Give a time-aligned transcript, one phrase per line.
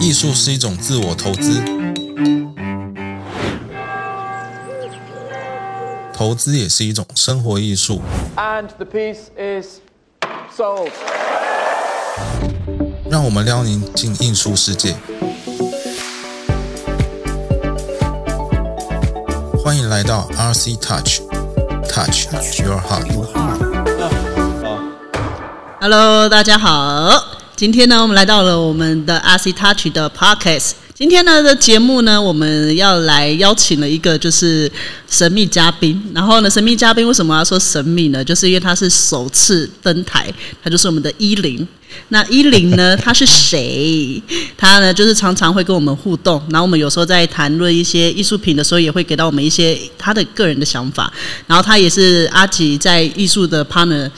[0.00, 1.60] 艺术是一种自我投资，
[6.14, 8.00] 投资也是一种生活艺术。
[8.36, 9.80] And the piece is
[10.56, 10.90] sold.
[13.10, 14.94] 让我们撩您进艺术世界。
[19.64, 22.28] 欢迎来到 RC Touch，Touch
[22.62, 23.08] Your Heart。
[25.80, 27.10] Hello，大家好，
[27.58, 30.74] 今天呢，我们来到了我们的 RC Touch 的 Podcast。
[30.94, 34.70] 今天呢的节目呢，我们要来邀请了一个就是
[35.10, 36.00] 神秘嘉宾。
[36.14, 38.22] 然后呢，神秘嘉宾为什么要说神秘呢？
[38.22, 41.66] 就是因为他是首次登台，他就是我们的依林。
[42.10, 44.22] 那依林呢，他是谁？
[44.56, 51.12] 他呢，就是常常会跟我们互动，然后我们有时候在谈论一些艺术品的时候，也会给到我们一些他的个人的想法。
[51.48, 54.08] 然后他也是阿吉在艺术的 partner。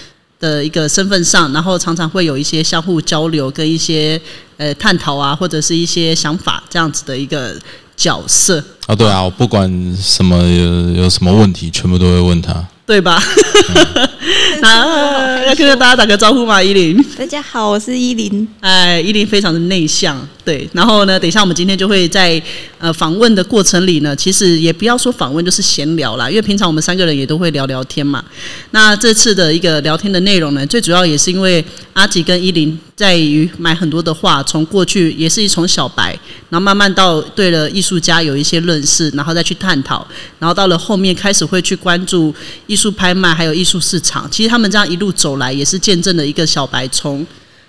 [0.41, 4.21] 的一个身份上，然后常常会有一些相互交流跟一些
[4.57, 7.55] 呃探讨啊，或者是一些想法这样子的一个
[7.97, 12.67] 角色，啊，对啊，我不管什么有有什么问题，全部都会问他。
[12.91, 13.23] 对吧？
[14.63, 17.01] 啊，要跟大家打个招呼吗，依林。
[17.17, 18.47] 大家好，我是依林。
[18.59, 20.69] 哎，依林非常的内向，对。
[20.73, 22.43] 然后呢，等一下我们今天就会在
[22.81, 28.25] 呃访问的过程里呢，其实也不要说访问，就是闲聊啦，因为平常我们三个人也都会聊聊天嘛。
[28.73, 36.19] 那这次的一个聊天的内容呢，最主要也是因为阿吉跟依林在于买很多的画，从过去也是从小白，
[36.51, 40.07] 然后慢慢到对了艺术家有一些认识，然后再去探讨，
[40.39, 42.35] 然后到了后面开始会去关注
[42.67, 44.31] 艺术拍卖，还有艺术市场。
[44.31, 47.27] 其实他们这样一路走来，也是见证了一个小白从。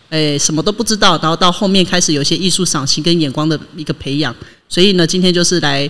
[0.09, 4.35] 诶，什么都不知道，然后到后面开始有些艺术赏析跟眼光的一个培养，
[4.67, 5.89] 所以呢，今天就是来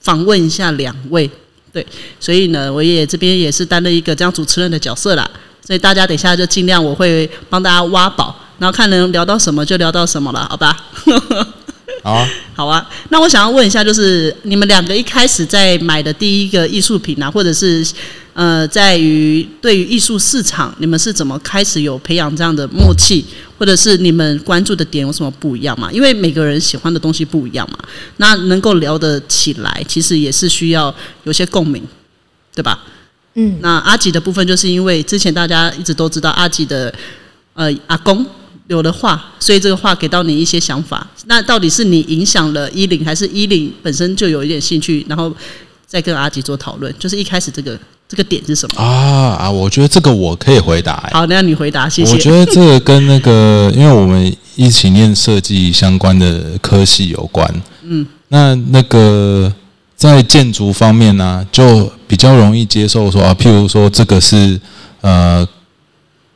[0.00, 1.30] 访问一下两位，
[1.72, 1.86] 对，
[2.18, 5.30] 所以呢，我也这边也是担任一个这样主持人的角色啦，
[5.64, 10.76] 所以大家等一下就尽量我会帮大家挖宝，然后看能聊到什么就聊到什么了，好吧？
[12.02, 17.86] 好啊，好啊，那我想要问一下，就是你们两个一开始在买的第一个艺术品啊，或者是
[18.32, 23.24] 呃，在于对于艺术市场，你们是怎么开始有培养这样的默契，
[23.58, 25.92] 或者是你们关注的点有什么不一样嘛？
[25.92, 27.78] 因为每个人喜欢的东西不一样嘛，
[28.16, 30.94] 那能够聊得起来，其实也是需要
[31.24, 31.82] 有些共鸣，
[32.54, 32.82] 对吧？
[33.34, 36.92] 嗯，那阿吉的部分，就是因为之前大家一直都知道阿吉的
[37.52, 38.24] 呃阿公
[38.70, 41.04] 有了画，所以这个画给到你一些想法。
[41.26, 45.34] 那到底是你影响了依林，还是依林本身就有一点兴趣，然后
[45.88, 46.94] 再跟阿吉做讨论？
[46.96, 47.76] 就是一开始这个
[48.08, 48.80] 这个点是什么？
[48.80, 51.10] 啊啊，我觉得这个我可以回答、欸。
[51.12, 52.12] 好，那你回答，谢谢。
[52.12, 57.62] 我觉得这个跟那个，因为我们一起念设计相关的科系有关。
[57.82, 59.52] 嗯，那那个
[59.96, 64.60] 在建筑方面呢、就比较容易接受说啊，譬如说这个是
[65.00, 65.44] 呃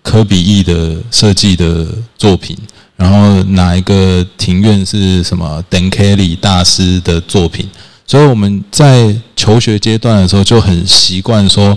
[0.05, 2.57] 科比意的设计的作品，
[2.95, 7.69] 然后哪一个庭院是什么 Dan Kelly 大师的作品，
[8.07, 11.77] 所以我们在求学阶段的时候就很习惯说，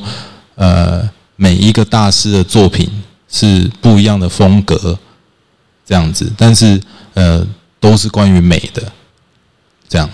[0.55, 2.89] 呃，每一个大师的作品
[3.29, 4.99] 是不一样的风格，
[5.85, 6.79] 这样子，但是
[7.13, 7.47] 呃，
[7.79, 8.83] 都是关于美的，
[9.87, 10.09] 这样。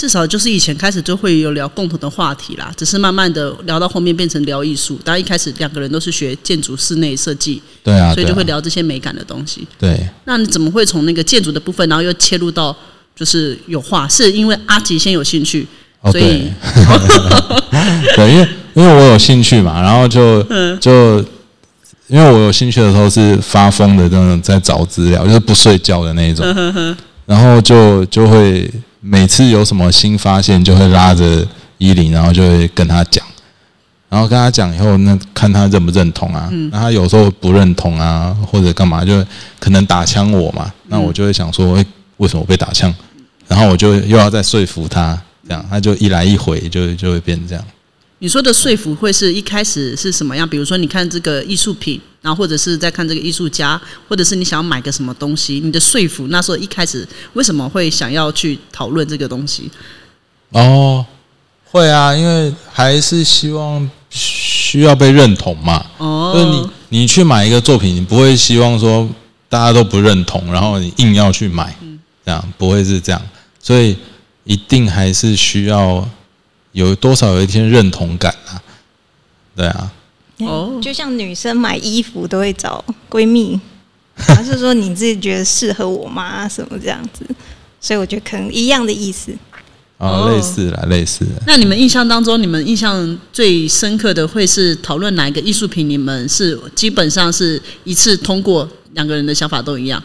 [0.00, 4.98] 至少就是以前开始就会有聊共同的话题啦，只是慢慢的聊到后面变成聊艺术。
[5.04, 9.68] 当然一开始两个人都是学建筑室内设计，对啊，所以就会聊这些美感的东西。
[9.78, 10.08] 对。
[10.24, 12.74] 那你怎么会从那个建筑的部分，然后又切入到
[13.14, 14.08] 就是有画？
[14.08, 15.66] 是因为阿吉先有兴趣，
[16.00, 16.50] 哦，所以
[18.16, 20.42] 对， 对，因为因为我有兴趣嘛，然后就
[20.80, 21.18] 就
[22.08, 26.46] 因为我有兴趣的时候是发疯的那种，在找资料，就是不睡觉的那一种，
[27.26, 31.46] 然后就就会每次有什么新发现，就会拉着
[31.78, 33.24] 依林，然后就会跟他讲，
[34.08, 39.24] 然后跟他讲以后，那看他认不认同啊，那他有时候不认同啊，或者干嘛，就
[39.58, 41.86] 可能打枪我嘛，那我就会想说，诶，
[42.18, 42.94] 为什么我被打枪？
[43.48, 47.64] 然后我就又要再说服他，这样他就一来一回就就会变这样。
[48.20, 50.46] 你说的说服会是一开始是什么样？
[50.46, 59.70] 比如说你看这个艺术品，然后或者是在看这个艺术家，或者是你想要买个什么东西，你的说服那时候一开始为什么会想要去讨论这个东西？
[60.50, 61.04] 哦，
[61.64, 65.82] 会啊，因为还是希望需要被认同嘛。
[65.96, 69.08] 哦，就是你你去买一个作品，你不会希望说
[69.48, 71.74] 大家都不认同，然后你硬要去买，
[72.26, 73.22] 这样不会是这样，
[73.62, 73.96] 所以
[74.44, 76.06] 一定还是需要
[76.72, 78.62] 有多少有一天认同感啊。
[79.56, 79.92] 对啊，
[80.38, 83.60] 哦就像女生买衣服都会找闺蜜，
[84.16, 86.48] 还是说你自己觉得适合我吗？
[86.48, 87.26] 什么这样子？
[87.80, 89.32] 所以我觉得可能一样的意思。
[89.98, 91.26] 哦，哦类似啦，类似。
[91.46, 95.90] 那你们印象当中，你们印象最深刻的会是讨论哪一个艺术品？
[95.90, 100.02] 你们是基本上是一次通过，两个人的想法都一样。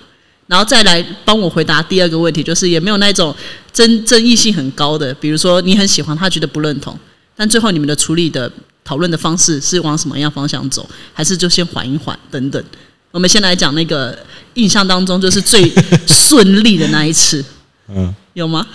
[0.47, 3.36] 然后再来帮我回答第二个问题，就是也没有那种
[3.74, 6.97] 争争议性很高的，比如说你很喜欢，他觉得不认同，
[7.36, 8.51] 但最后你们的处理的
[8.83, 12.63] 讨论的方式是往什么样方向走，还是就先缓一缓等等。
[13.12, 14.18] 我们先来讲那个
[14.56, 15.71] 印象当中就是最
[16.06, 17.44] 顺利的那一次，
[17.89, 18.68] 嗯，有吗？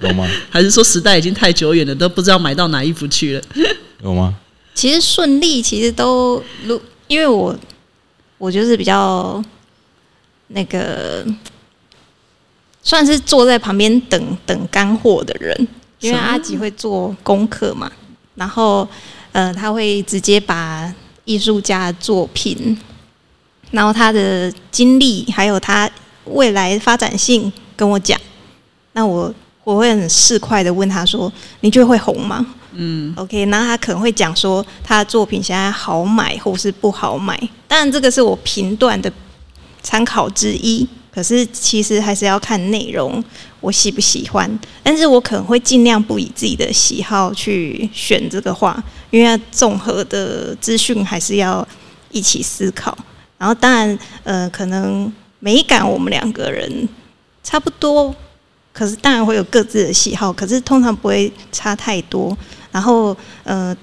[0.00, 0.28] 有吗？
[0.50, 3.42] 还是说时代已经太久远了，都不知道买到哪衣服去了？
[4.04, 4.34] 有吗？
[4.74, 7.58] 其实顺利，其实都如因为我
[8.36, 9.42] 我就是比较
[10.48, 11.26] 那个
[12.82, 15.68] 算是坐在旁边等等干货的人，
[16.00, 17.90] 因为阿吉会做功课嘛，
[18.36, 18.88] 然后
[19.32, 20.92] 呃他会直接把
[21.24, 22.78] 艺术家的作品，
[23.72, 25.90] 然后他的经历还有他
[26.26, 28.20] 未来发展性跟我讲，
[28.92, 29.34] 那我
[29.64, 33.12] 我会很市侩的问他说：“你觉得会红吗？”嗯。
[33.16, 39.12] OK，那他可能会讲说他的作品现在好买或是不好买，当然这个是我评断的
[39.86, 40.84] 参考之一。
[41.14, 43.22] 可是其实还是要看内容，
[43.60, 44.50] 我喜不喜欢。
[44.82, 51.66] 但是我可能会尽量不以自己的喜好去选这个画，因为综合的资讯还是要
[52.10, 52.98] 一起思考。
[53.38, 56.86] 然后当然，呃，可能美感我们两个人
[57.42, 58.14] 差不多，
[58.74, 62.36] 可是当然会有各自的喜好，可是通常不会差太多。
[62.70, 63.74] 然后呃，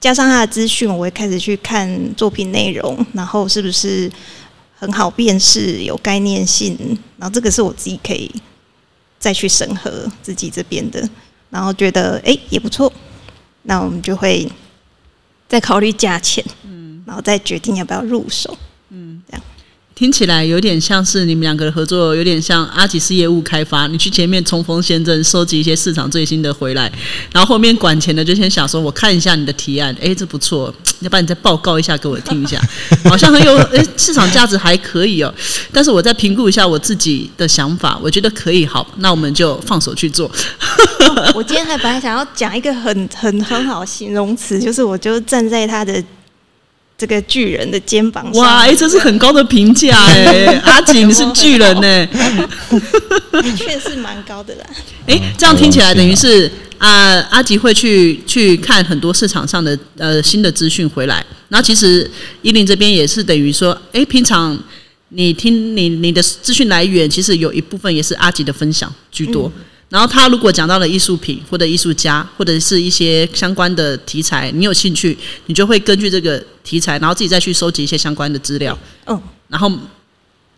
[0.00, 4.10] 加上他的资讯，我会开始去看作品内容，然后是不是
[4.80, 6.74] 很好辨识、有概念性，
[7.18, 8.30] 然后这个是我自己可以
[9.18, 11.06] 再去审核自己这边的，
[11.50, 12.90] 然后觉得哎也不错，
[13.64, 14.50] 那我们就会
[15.46, 18.56] 再考虑价钱，嗯，然后再决定要不要入手，
[18.88, 19.42] 嗯，这样。
[19.94, 26.90] 听起来有点像是你们两个的合作，有点像阿吉是业务开发，你去前面冲锋陷阵，收集一些市场最新的回来，
[27.30, 32.60] 然后后面管钱的就先想说，我看一下你的提案，诶，这不错，要不然你再报告一下给我听一下，
[33.04, 35.32] 好像很有诶市场价值还可以哦，
[35.72, 40.30] 但是我再评估一下我自己的想法，我觉得可以，好，那我们就放手去做。
[41.34, 46.02] 我今天还本来想要讲一个很很很好形容词，就是我就站在他的
[47.00, 52.06] 这个巨人的肩膀上，哇，哎、这是很高的评价哎， 阿吉你是巨人呢，
[53.32, 54.66] 的确是蛮高的啦。
[55.06, 62.10] 哎、这样听起来等于是啊、阿吉会去去看很多市场上的呃新的资讯回来，然后其实
[62.42, 64.58] 依林这边也是等于说，哎、平常
[65.08, 69.50] 你听你你的资讯来源，其实有一部分也是阿吉的分享居多。
[69.90, 78.78] 然后他如果讲到了艺术品或者艺术家或者是一些相关的题材，你有兴趣，你就会根据这个题材，然后自己再去收集一些相关的资料。
[79.06, 79.70] 嗯，然后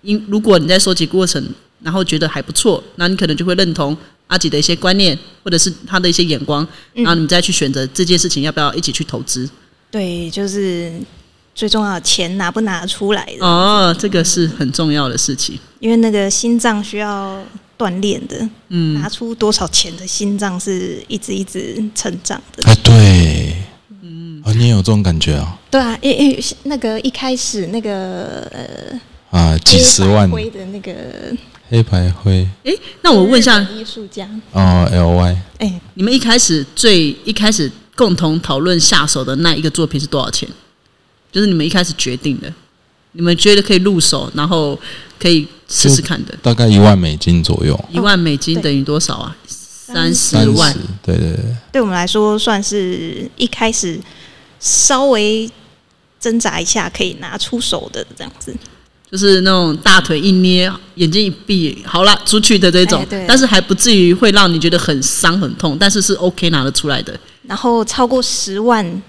[0.03, 1.43] 因如果你在收集过程，
[1.81, 3.97] 然后觉得还不错，那你可能就会认同
[4.27, 9.49] 阿吉的一些观念，或者是他的一些眼光，然后你们再去选择这件事情要不要一起去投资。
[9.91, 10.93] 对，就是
[11.55, 15.59] 最重要的钱拿不拿出来的，哦，这个是很重要的事情。
[15.81, 17.43] 因为那个心脏需要
[17.79, 22.63] 锻炼的，嗯，拿出多少钱的心脏是一直一直成长的。
[22.65, 23.57] 哎，对，
[24.03, 25.59] 嗯，啊，你也有这种感觉啊？
[25.71, 30.31] 对啊，因因那个一开始那个呃啊，几十万。
[30.31, 30.93] 灰的那个
[31.69, 32.47] 黑白灰。
[32.65, 40.49] 诶，那我问一下，艺术家，哦，L Y 哎，你们一开始最一开始共同讨论下手的那一个作品是多少钱？
[41.33, 42.53] 就是你们一开始决定的，
[43.13, 44.79] 你们觉得可以入手，然后
[45.23, 46.37] 可以试试看的。
[46.43, 49.37] 大概一万美金左右，一万美金等于多少啊？
[49.47, 54.01] 三十三万十。，对对对，对我们来说算是一开始
[54.59, 55.49] 稍微
[56.19, 58.53] 挣扎一下可以拿出手的这样子。
[59.11, 67.15] 就是那种大腿一捏，眼睛一闭，好了，出去的这种哎，对但是还不至于会让你觉得很伤很痛，但是是 OK 拿得出来的。
[67.43, 69.03] 然后超过十万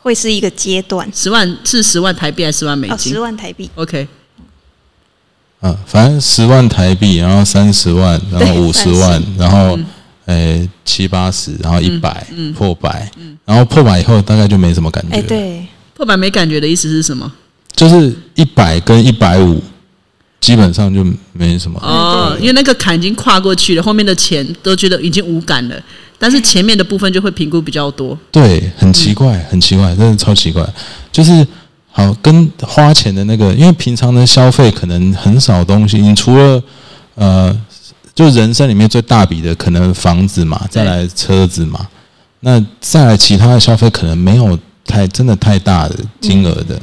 [0.00, 3.86] 会是一个阶段，十万是十万台币还是十万美哦，金、十万台币，o
[5.62, 9.78] 嗯，反正十万台币，然后三十万，然后五十万，然后
[10.26, 13.10] 诶七八十，然后一百嗯破百，
[13.44, 17.30] 然后破百以后大概就没什么感觉哎，了，对，破百没感觉的意思是什么？
[17.74, 19.62] 就是一百跟一百五
[20.40, 21.78] 基本上就没什么。
[21.82, 25.82] 哦，因为那个坎已经跨过去了，后面的钱都觉得已经无感了，
[26.18, 28.16] 但是前面的部分就会评估比较多。
[28.30, 30.66] 对，很奇怪，很奇怪，真的超奇怪。
[31.10, 31.46] 就是
[31.96, 36.62] 好跟花钱的那个，因为平常的消费可能很少东西，你除了
[37.14, 37.58] 呃，
[38.14, 41.88] 就人生里面最大笔的可能房子嘛，再来车子嘛，
[42.40, 46.78] 那再来其他的消费可能没有太真的太大的金额的，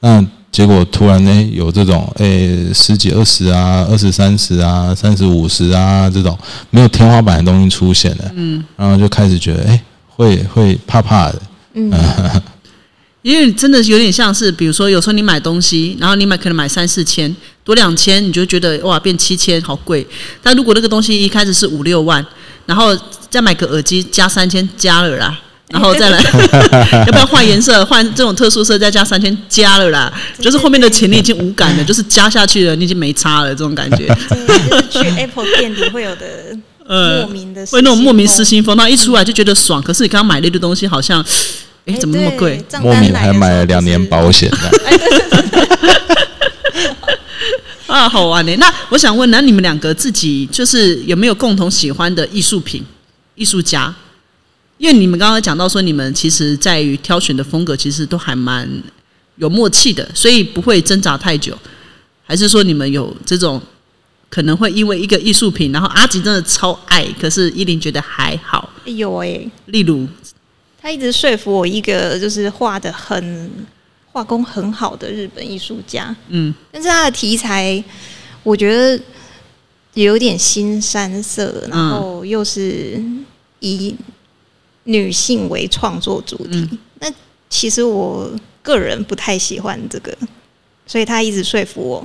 [0.00, 0.22] 那。
[0.52, 11.40] 结果突然呢，有这种诶十几二十啊，二十三十啊，三十五十啊这种没有天花板的东西出现了，嗯，然后就开始觉得诶会会怕怕的，
[11.72, 11.90] 嗯，
[13.22, 20.06] 因为真的有点像是，比如说有时候你买东西，然后你买可能买三四千，多两千，你就觉得哇变七千好贵。
[20.42, 22.24] 但如果那个东西一开始是五六万，
[22.66, 22.96] 然后
[23.30, 26.20] 再买个耳机加三千加了啦， 然后再来
[27.06, 34.06] 要不要换颜色换这种特殊色再加三千加了啦，就是后面的钱你已经无感了，就是加下去了你已经没差了这种感觉。
[34.28, 36.26] 就是去 Apple 店里会有的
[36.86, 38.44] 呃 莫名的，会那种莫名失。
[38.44, 41.24] 心疯，那一出来就觉得爽，可是你刚刚买了一堆东西，好像
[41.86, 42.64] 哎哎怎么那么贵？
[42.80, 44.58] 莫名还买了两年保险的。
[47.86, 48.56] 啊，好玩呢。
[48.56, 52.82] 那我想问，那你们两个自己就是有没有共同喜欢的艺术品、
[53.34, 53.94] 艺术家？
[54.78, 58.68] 因为你们刚刚讲到说，你们其实在于挑选的风格，其实都还蛮
[59.36, 61.56] 有默契的，所以不会挣扎太久。
[62.24, 63.60] 还是说你们有这种
[64.30, 68.72] 可能会因为一个艺术品，然后阿吉真的超爱，可是依林觉得还好。
[68.86, 70.08] 有哎、例如，
[70.82, 73.50] 他一直说服我一个就是画的很
[74.10, 77.82] 画工很好的日本艺术家，嗯，但是他的题材
[78.42, 79.00] 我觉得
[79.94, 83.00] 有点新山色，然后又是
[83.60, 83.94] 以
[84.84, 86.78] 女性为创作主题。
[86.98, 87.08] 那
[87.48, 88.28] 其实我
[88.60, 90.12] 个人不太喜欢这个，
[90.84, 92.04] 所以他一直说服我。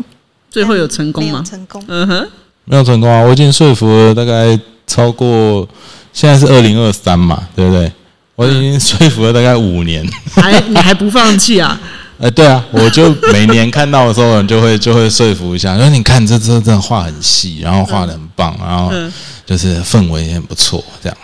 [0.49, 1.43] 最后有成功没有吗？
[1.43, 1.83] 成功。
[1.87, 2.29] 嗯哼，
[2.65, 3.21] 没有成功啊！
[3.21, 5.67] 我已经说服了大概超过，
[6.13, 7.91] 现在是二零二三嘛，对不对？
[8.37, 10.07] 我已经说服了大概五年。
[10.31, 11.79] 还你还不放弃啊？
[12.19, 19.11] 呃，对啊，我就每年看到的时候，就会就会说服一下，说你看这这真的画很细，然后画的很棒，然后嗯
[19.45, 21.17] 就是氛围也很不错，这样，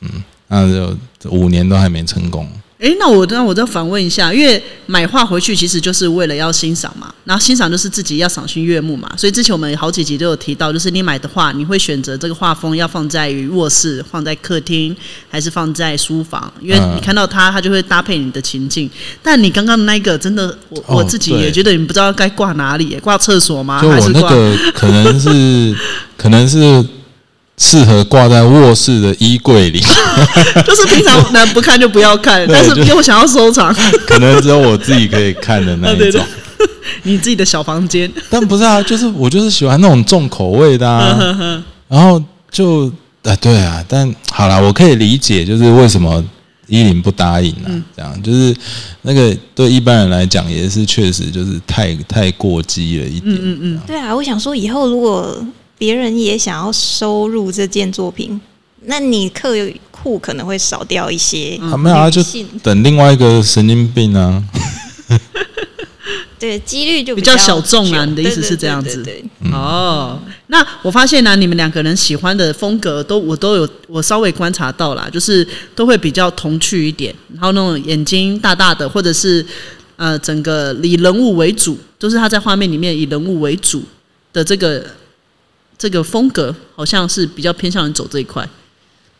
[0.00, 0.08] 嗯，
[0.48, 2.46] 那就五年都还没成功。
[2.78, 14.96] 诶，那我那我再反问一下，因为买画回去其实就是为了要欣赏嘛，然后欣赏就是自己要赏心悦目嘛，所以之前我们好几集都有提到，就是你买的画，你会选择这个画风要放在于卧室、放在客厅，
[15.28, 16.52] 还是放在书房？
[16.60, 18.88] 因为嗯你看到它，它就会搭配你的情境。
[19.24, 23.82] 但你刚刚那个真的，我、哦我自己也觉得你不知道该挂哪里，挂厕所吗？
[23.82, 24.30] 就我那还是挂？
[24.30, 25.76] 个可能是
[26.16, 26.86] 可能是
[27.58, 29.80] 适合挂在卧室的衣柜里，
[30.64, 33.74] 就是平常能不看就不要看，但是就又想要收藏，
[34.06, 36.24] 可能只有我自己可以看的那啊对对一种。
[37.04, 38.10] 你自己的小房间。
[38.30, 41.64] 但不是啊，就是我就是喜欢那种重口味的嗯啊。
[41.88, 42.86] 然后就
[43.22, 46.24] 啊，对啊，但好啦，我可以理解，就是为什么
[46.66, 47.66] 依林不答应啊？
[47.68, 48.54] 嗯这样就是
[49.02, 53.34] 那个对一般人来讲也是确实就是太太过激了一点。
[53.36, 55.36] 嗯嗯对啊，我想说以后如果
[55.78, 58.38] 别人也想要收入这件作品，
[58.84, 59.54] 那你客
[59.92, 61.56] 户可能会少掉一些。
[61.62, 61.72] 嗯。
[61.72, 62.20] 啊，没有啊，就
[62.62, 64.42] 等另外一个神经病啊。
[66.38, 69.04] 对几率就比较较小众啊你的意思是这样子。
[69.52, 70.16] 哦，
[70.46, 75.44] 那我发现呢、你们两个人喜欢的风格都我都有，我稍微观察到啦，就是
[75.74, 79.44] 都会比较童趣一点，然后那种眼睛大大的，或者是
[79.96, 83.82] 呃整个以人物为主，就是他在画面里面以人物为主
[84.32, 84.86] 的这个
[85.78, 88.46] 这个风格，好像是比较偏向于走这一块。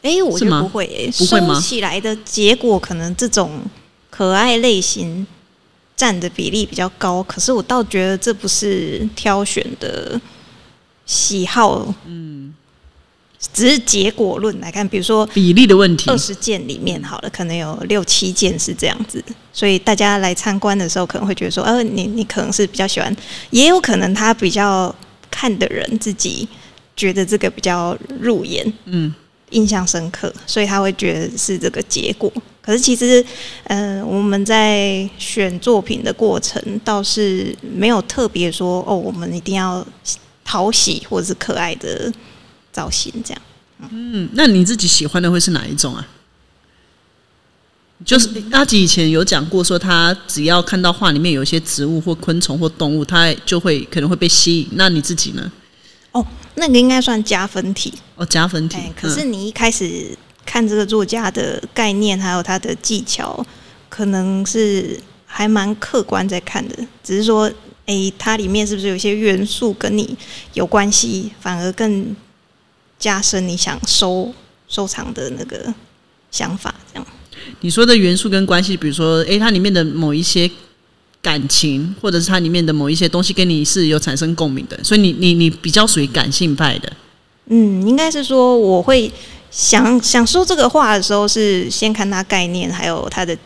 [0.02, 0.58] 哎、我是吗？
[0.58, 1.40] 觉得不会、诶不会。
[1.40, 3.62] 吗收起来的结果可能这种
[4.10, 5.26] 可爱类型
[5.96, 10.20] 占的比例比较高，可是我倒觉得这不是挑选的
[11.06, 12.54] 喜好，嗯，
[13.52, 19.22] 只是结果论来看，比如说比例的问题二，十件里面好了，可能有六七件是这样子，
[19.52, 21.34] 所以大家来参观的时候可能会。
[21.34, 23.14] 觉得说，呃，你你可能是比较喜欢，
[23.50, 24.94] 也有可能他比较
[25.38, 26.48] 看的人自己
[26.96, 29.14] 觉得这个比较入眼，嗯，
[29.50, 32.32] 印象深刻，所以他会觉得是这个结果。
[32.60, 33.24] 可是其实，
[33.62, 39.86] 呃，我们在选作品的过程倒是没有特别说，哦，我们一定要
[40.44, 42.12] 讨喜或者是可爱的
[42.72, 43.40] 造型这样。
[43.92, 46.04] 嗯，那你自己喜欢的会是哪一种啊？
[48.04, 54.68] 就是阿吉以前有讲过，说他只要看到画里面有一些植物或昆虫或动物，他就会可能会被吸引。
[54.72, 55.50] 那你自己呢？
[56.12, 56.24] 哦，
[56.54, 57.92] 那个应该算加分题。
[58.14, 58.76] 哦，加分题。
[58.76, 63.44] 哎，可是嗯你一开始看这个作家的概念，还有他的技巧，
[63.88, 66.76] 可能是还蛮客观在看的。
[67.02, 67.52] 只是说，
[67.86, 70.16] 哎，它里面是不是有些元素跟你
[70.54, 72.14] 有关系，反而更
[72.98, 74.32] 加深你想收
[74.68, 75.74] 收藏的那个
[76.30, 77.06] 想法，这样。
[77.60, 80.50] 你说的元素跟关系，比如说，诶，它里面的某一些
[81.20, 86.92] 感情，或者是它里面的某一些东西，跟你是有产生共鸣的，所以你你你比较属于感性派的。
[87.46, 89.10] 嗯，应该是说我会
[89.50, 93.36] 想想说这个话的时候，是先看它概念，还有它的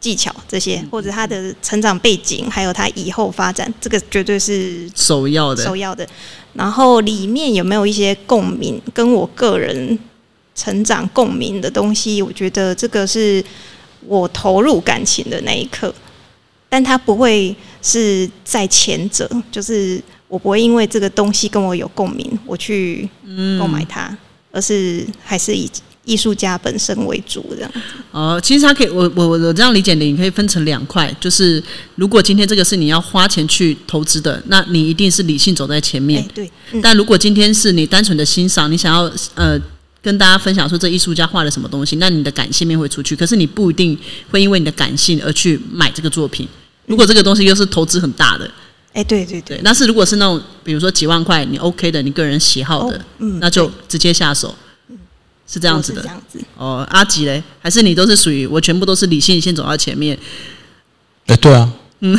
[0.00, 6.06] 技巧这些，或者他的成长背景，还有他以后发展，这个绝对是首要的首要的。
[6.52, 9.98] 然后里面有没有一些共鸣，跟我个人
[10.58, 13.42] 成长共鸣的东西，我觉得这个是
[14.08, 15.94] 我投入感情的那一刻。
[16.68, 23.08] 但它不会是在前者，就是我不会因为这个东西跟我有共鸣，我去
[23.58, 24.14] 购买它，
[24.50, 25.70] 而是还是以
[26.04, 27.72] 艺术家本身为主这样。
[28.10, 31.62] 哦，其实它可以，我我我这样理解的，你可以分成两块，就是
[31.94, 36.28] 如果今天这个是你要花钱去投资的，那你一定是理性走在前面哎，。
[36.34, 39.58] 对，嗯但如果今天是你单纯的欣赏，你想要呃
[40.00, 43.98] 跟大家分享说这艺术家画了什么东西，那你的感性面会出去，可是你不一定
[44.30, 46.48] 会因为你的感性而去买这个作品。
[46.86, 48.50] 如果这个东西又是投资很大的，
[48.92, 54.54] 哎，对对对对，，那是如果是那种比如说几万块你 OK 的，你个人喜好的，哦嗯那就直接下手，
[55.46, 56.08] 是这样子的这。
[56.08, 56.40] 样子。
[56.56, 60.18] 哦，阿吉嘞，还是你都是属于我全部都是理性先走到前面，
[61.26, 62.18] 哎，对啊，嗯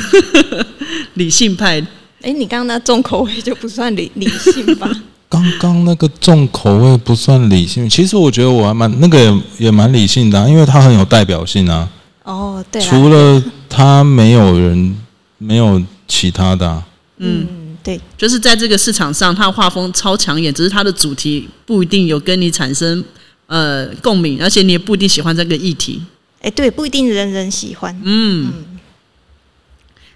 [1.15, 1.85] 理性派。
[2.21, 4.91] 哎，你刚刚那重口味就不算理理性吧？
[5.29, 11.87] 刚刚那个重口味不算理性，其实我觉得我还蛮那个也也蛮理性的啊、因为它很有代表性啊。
[12.23, 14.97] 哦，对，除了它，没有人，
[15.37, 16.83] 没有其他的、啊。
[17.17, 17.47] 嗯，
[17.83, 23.03] 对，就是在这个市场上，它的画风超抢眼，只是它的主题不一定有跟你产生
[23.45, 26.01] 呃共鸣，而且你也不一定喜欢这个议题。
[26.41, 27.95] 哎，对，不一定人人喜欢。
[28.03, 28.51] 嗯，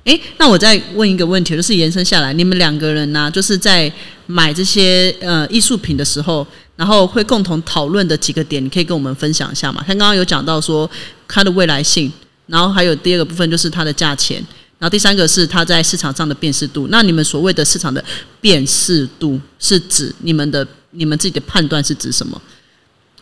[0.06, 3.92] 诶，那我再问一个问题，就是延伸下来，你们两个人呢、就是在
[4.26, 6.46] 买这些呃艺术品的时候，
[6.76, 9.80] 然后会共同讨论的几个点，你可以跟我们分享一下嘛？
[9.88, 10.90] 像刚刚有讲到说
[11.28, 12.12] 它的未来性，
[12.48, 14.38] 然后还有第二个部分就是它的价钱，
[14.78, 16.88] 然后第三个是它在市场上的辨识度。
[16.90, 18.04] 那你们所谓的市场的
[18.42, 22.42] 辨识度，是指你们的你们自己的判断是指什么？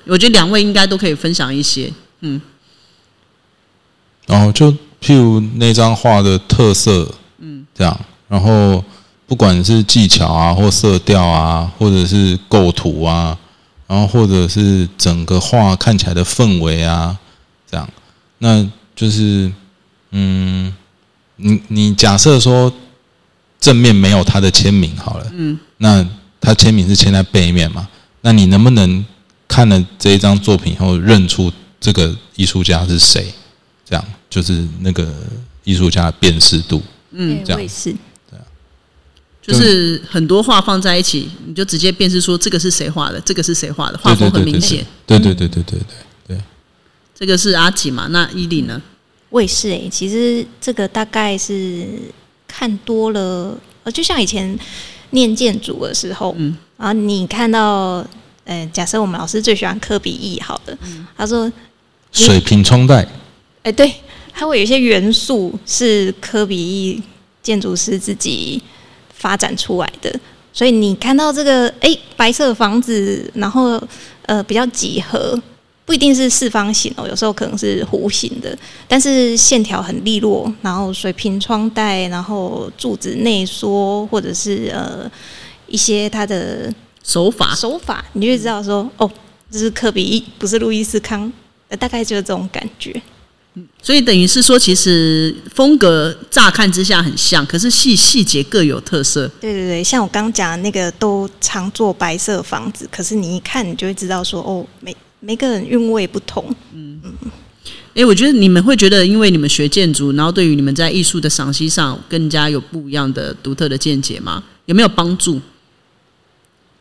[0.06, 1.94] 我觉得两位应该都可以分享一些。
[2.22, 2.42] 嗯，
[4.26, 8.84] 然后就譬如那张画的特色，嗯，这样，然后
[9.26, 13.36] 不管是技巧啊，或色调啊，或者是构图啊，
[13.88, 17.18] 然后或者是整个画看起来的氛围啊，
[17.70, 17.90] 这样，
[18.38, 18.64] 那
[18.96, 19.52] 就是，
[20.12, 20.72] 嗯，
[21.38, 22.72] 你你假设说
[23.60, 26.08] 正面没有他的签名好了，嗯，那
[26.40, 27.88] 他签名是签在背面嘛？
[28.22, 29.04] 那你能不能
[29.48, 33.34] 看了这一张作品以后认出这个艺术家是谁？
[33.84, 35.08] 这样就是那个
[35.64, 36.82] 艺术家的辨识度。
[37.12, 37.96] 嗯这样我也是。
[39.44, 44.86] 就是很多画放在一起，你就直接辨识说这个是谁画的，这个是谁画的，画风很明显。
[45.08, 46.42] 对对对对对对对，
[47.16, 48.06] 这个是阿吉嘛？
[48.12, 48.80] 那伊利呢？
[49.32, 51.88] 我也是诶、其实这个大概是
[52.48, 54.58] 看多了，呃，就像以前
[55.10, 58.06] 念建筑的时候，嗯然后你看到，
[58.46, 60.78] 呃，假设我们老师最喜欢科比一，好的，
[61.18, 61.52] 他说，
[62.12, 63.08] 水平冲带，
[63.64, 63.92] 哎、对，
[64.34, 67.02] 它会有一些元素是科比一
[67.44, 68.62] 建筑师自己
[69.14, 70.14] 发展出来的，
[70.54, 73.82] 所以你看到这个，哎、白色房子，然后
[74.26, 75.40] 呃比较几何，
[75.86, 85.10] 不一定是四方形哦，有时候可能是弧形的，但是线条很利落，然后水平窗带，然后柱子内缩，或者是呃
[85.68, 89.10] 一些它的手法手法，你就会知道说，哦，
[89.50, 91.32] 这是科比一，不是路易斯康，
[91.70, 93.02] 呃大概就是这种感觉。
[93.82, 99.28] 所以等于是说，其实风格乍看之下很像，可是细细节各有特色。
[99.42, 106.46] 对对对，像我刚讲的那个都常做白色房子，可是你一看你就会知道说，哦，每每个人韵味不同。
[106.74, 107.14] 嗯嗯
[107.94, 114.42] 诶，我觉得你们会觉得，因为你们学建筑，然后对于你们在艺术的赏析上更加有不一样的独特的见解吗？
[114.66, 115.42] 有没有帮助？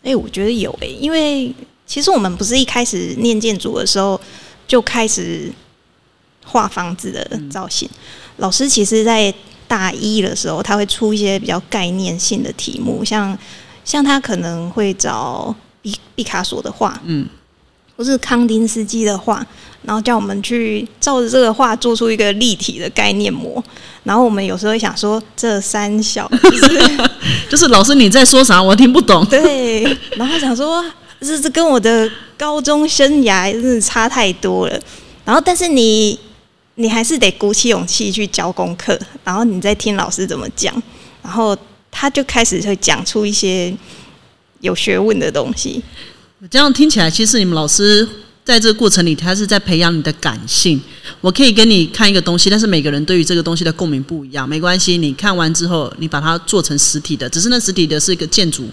[0.04, 1.52] 哎、我觉得有哎、因为
[1.84, 4.18] 其实我们不是一开始念建筑的时候
[4.68, 5.52] 就开始
[6.50, 7.88] 画房子的造型，
[8.38, 9.32] 老师其实在
[9.68, 13.38] 大一的时候，他会出一些比较概念性的题目，像
[13.84, 17.26] 像他可能会找毕毕卡索的画，嗯，
[17.96, 19.46] 或是康丁斯基的画，
[19.84, 23.62] 然后叫我们去照着这个画做出一个立体的概念模。
[24.02, 27.10] 然后我们有时候会想说，这三小就 是
[27.48, 29.24] 就是老师你在说啥，我听不懂。
[29.30, 29.82] 对，
[30.16, 30.84] 然后想说，
[31.20, 34.80] 这这跟我的高中生涯真是差太多了。
[35.24, 36.18] 然后，但是你
[36.80, 40.74] 你还是得鼓起勇气去交功课，然后你再听老师怎么讲，
[41.22, 41.56] 然后
[41.90, 43.72] 他就开始会讲出一些
[44.60, 45.82] 有学问的东西。
[46.50, 48.08] 这样听起来，其实你们老师
[48.42, 50.80] 在这个过程里，他是在培养你的感性。
[51.20, 54.96] 我可以跟你看一个东西，但是每个人对于这个东西的共鸣不一样，没关系。
[54.96, 58.66] 你看完之后，你把它做成实体的，只是那实体的是一个建筑。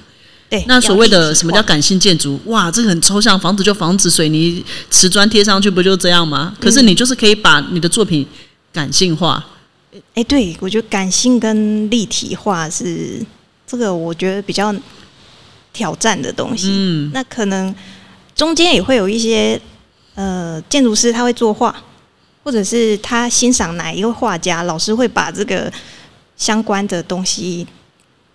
[0.50, 2.40] 对，那所谓的什么叫感性建筑？
[2.46, 6.56] 哇，这个很抽象，房子就房子，水泥瓷砖贴上去不就这样吗？
[6.60, 8.26] 可是你就是可以把你的作品
[8.72, 9.46] 感性化。
[10.14, 13.22] 哎，对我觉得感性跟立体化是
[13.66, 14.74] 这个，我觉得比较
[15.74, 16.70] 挑战的东西。
[16.72, 17.74] 嗯，那可能
[18.36, 19.60] 中间也会有一些
[20.16, 21.76] 呃建筑师他会作画，
[22.44, 25.70] 或者是他欣赏哪一个画家，老师会把这个
[26.38, 27.68] 相关的东西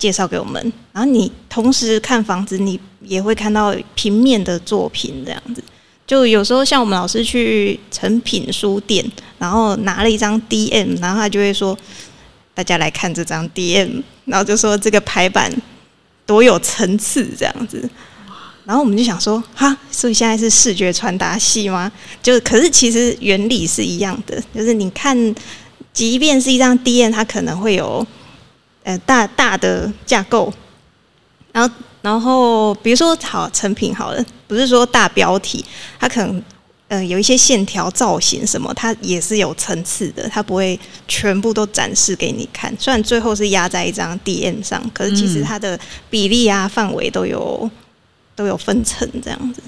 [0.02, 0.60] 介绍给我们。
[0.92, 5.62] 然后你同时看房子，你也会看到平面的作品这样子。
[6.04, 11.78] 就有时候像我们老师去成品书店，然后拿了一张 DM，然后他就会说
[12.52, 15.48] ：“大家来看这张 DM。”然后就说这个排版
[16.26, 17.88] 多有层次这样子。
[18.64, 21.90] 然后我们就想说，哈，所以现在是视觉传达系吗？
[22.20, 25.16] 就可是其实原理是一样的，就是你看，
[25.92, 28.04] 即便是一张 DM，它可能会有
[28.82, 30.52] 呃大大的架构，
[31.52, 35.64] 然后然后比如说好成品好了，不是说大标题，
[35.98, 36.42] 它可能
[36.88, 42.74] 呃有一些线条造型什么，它也是有层次的，它不会全部都展示给你看。
[42.78, 45.78] 虽然最后是压在一张 DM 上，可是其实它的
[46.10, 47.70] 比例啊范围都有。
[48.34, 49.62] 都有分层这样子，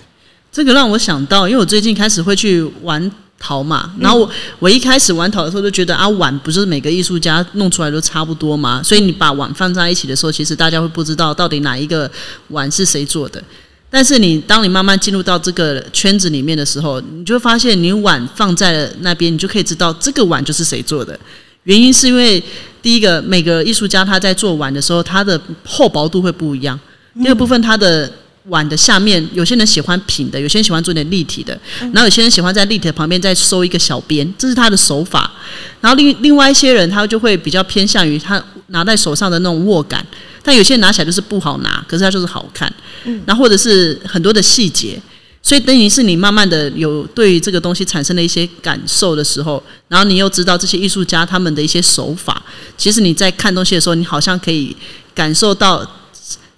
[0.50, 3.12] 这个让我想到，因为我最近开始会去玩
[3.44, 12.10] 陶嘛，然后我我一开始玩陶的时候就觉得啊，碗不是每个艺术家弄出来都差不多嘛，所以你把碗放在一起的时候，其实大家会不知道到底哪一个
[12.48, 13.42] 碗是谁做的。
[13.90, 21.18] 但是你当你慢慢进入到这个圈子里面的时候，你就会发现，你碗放在了那边，你就可以知道这个碗就是谁做的。
[21.64, 22.42] 原因是因为
[22.82, 26.76] 第一个，每个艺术家他在做碗的时候，它的厚薄度会不一样；
[27.22, 28.10] 第二部分，它的
[28.48, 35.32] 碗的下面，有些人喜欢平的，有些人喜欢做点立体的，然后有些人喜欢在立体的旁边再收一个小边，这是他的手法。
[35.80, 40.06] 然后另另外一些人，他就会比较偏向于他拿在手上的那种握感，
[40.42, 42.70] 但有些人拿起来就是不好拿，可是它就是好看。
[43.04, 45.00] 嗯，然后或者是很多的细节，
[45.42, 52.42] 所以等于是你慢慢的有对这个东西产生了一些感受的时候，然后你又知道这些艺术家他们的一些手法，
[52.76, 54.76] 其实你在看东西的时候，你好像可以
[55.14, 55.86] 感受到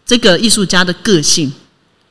[0.04, 1.52] 这个艺术家的个性。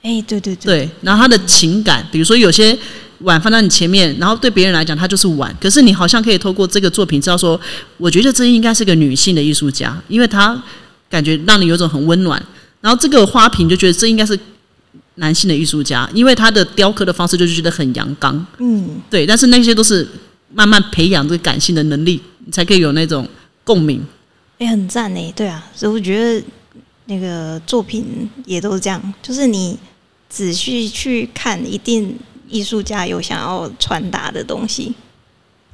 [0.05, 2.77] 哎，对对对，然后他的情感，比如说有些
[3.21, 7.59] 碗放在你前面，然后对别人来讲它就是碗，可是你好像可以透过这个作品知道说，
[7.97, 10.61] 我觉得这应该是个女性的艺术家，因为她
[11.09, 12.39] 感觉让你有种很温暖。
[12.81, 14.39] 然后这个花瓶就觉得这应该是
[15.15, 18.45] 男性的艺术家，因为他的雕刻的方式就是觉得很阳刚。
[18.59, 20.07] 嗯，对，但是那些都是
[20.53, 23.27] 慢慢培养这个感性的能力，你才可以有那种
[23.63, 24.05] 共鸣。
[24.59, 26.45] 哎，很赞呢，对啊，所以我觉得
[27.05, 29.75] 那个作品也都是这样，就是你。
[30.35, 32.13] 仔细去看，一定
[32.49, 34.93] 艺术家有想要传达的东西。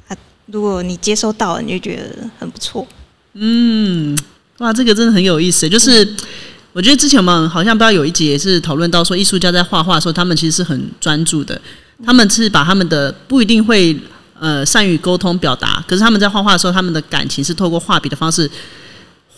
[0.06, 2.86] 啊，如果你接收到了，你就觉得很不错。
[3.32, 4.16] 嗯，
[4.58, 5.68] 哇，这个真的很有意思。
[5.68, 6.08] 就是
[6.72, 11.60] 我觉得之前我们好像不知道有一集也是讨论到说，艺术家在画画的时候，他们其实是很专注的。
[12.06, 13.98] 他们是把他们的不一定会
[14.38, 18.48] 呃善于沟通表达，可是他们在画画的时候，他们的感情是透过画笔的方式。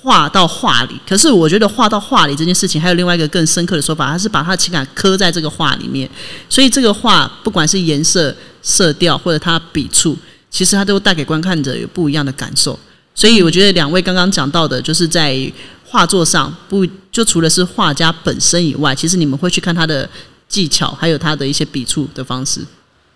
[0.05, 6.07] 画到画里，可是我觉得画到画里这件事情还有另外一个更深刻的说法，他是把他的情感刻在这个画里面，
[6.47, 10.15] 所以这个画不管是颜色、色调或者他笔触，
[10.51, 12.79] 其实他都带给观看者有不一样的感受。
[13.15, 15.51] 所以我觉得两位刚刚讲到的，就是在
[15.87, 20.07] 画作上不就除了是画家本身以外，其实你们会去看他的
[20.47, 22.61] 技巧，还有他的一些笔触的方式，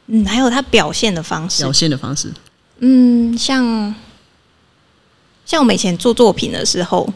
[0.07, 2.33] 嗯，还有他表现的方式，表现的方式，
[2.79, 3.95] 嗯，像。
[5.49, 7.09] 像我们以前做作品的时候，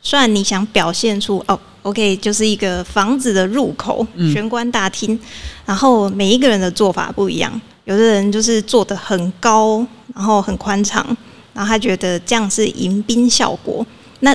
[0.00, 5.20] 虽然你想表现出哦，OK，就是一个房子的入口，玄关大厅，
[5.66, 11.06] 然后每一个人的做法不一样，有的人就是做的很高，然后很宽敞，
[11.52, 13.86] 然后他觉得这样是迎宾效果。
[14.20, 14.34] 那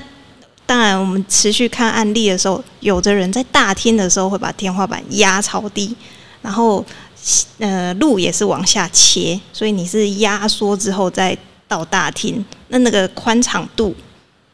[0.68, 5.96] 当然，我们持续看案例的时候，有的人在大厅的时候会把天花板压超低，
[6.44, 6.86] 然后
[7.58, 11.36] 呃路也是往下切，所以你是压缩之后再。
[11.70, 13.96] 到大厅，那那个宽敞度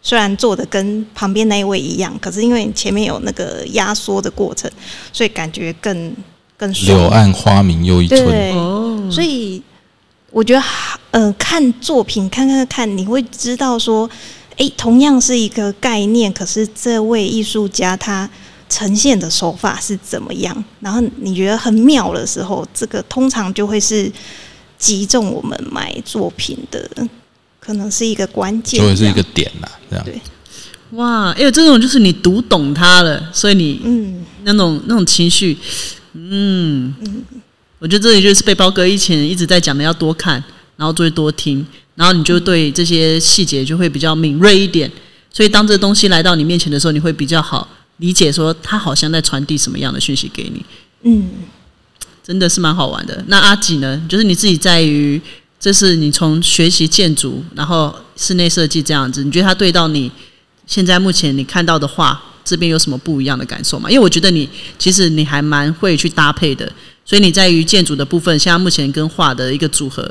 [0.04, 4.70] 虽然做的跟旁边那一位一样，可是因为前面有那个压缩的过程，
[5.12, 6.14] 所以感觉更
[6.58, 8.24] 更柳暗花明又一村。
[8.24, 8.52] 对，
[9.10, 9.64] 所以
[10.30, 10.64] 我觉得，
[11.12, 14.08] 呃，看作品看看看，你会知道说，
[14.58, 18.30] 哎，同样是一个概念，可是这位艺术家他
[18.70, 20.64] 呈现的手法是怎么样？
[20.82, 24.12] 然后你觉得很妙的时候，这个通常就会是。
[24.78, 26.90] 击中我们买作品的，
[27.60, 29.72] 可能是一个关键，就会是一个点啦。
[29.90, 30.22] 这样对，
[30.92, 35.58] 哇，因为这种就是你读懂它了，所以你嗯，那种那种情绪，
[36.14, 37.24] 嗯嗯，
[37.80, 40.44] 我觉得这里就是背包哥以前一直在讲的，要多看，
[40.78, 44.92] 然后就会多听，然后你就对这些细节就会比较敏锐一点。
[45.32, 50.66] 所以当这东西来到你面前的时候，你会比较好理解，说他好像在传递什么样的讯息给你。
[51.04, 51.30] 嗯。
[52.26, 53.24] 真的是蛮好玩的。
[53.28, 54.02] 那阿吉呢？
[54.10, 55.22] 就是你自己在于，
[55.60, 60.12] 这是你从学习建筑，然后室内设计这样子，你觉得它对到你
[60.66, 63.90] 现在目前你看到的画这边有什么不一样的感受吗？
[63.90, 66.72] 因为我觉得你其实你还蛮会去搭配的，
[67.06, 70.10] 所以你在于建筑的部分，现在目前跟画的一个组合，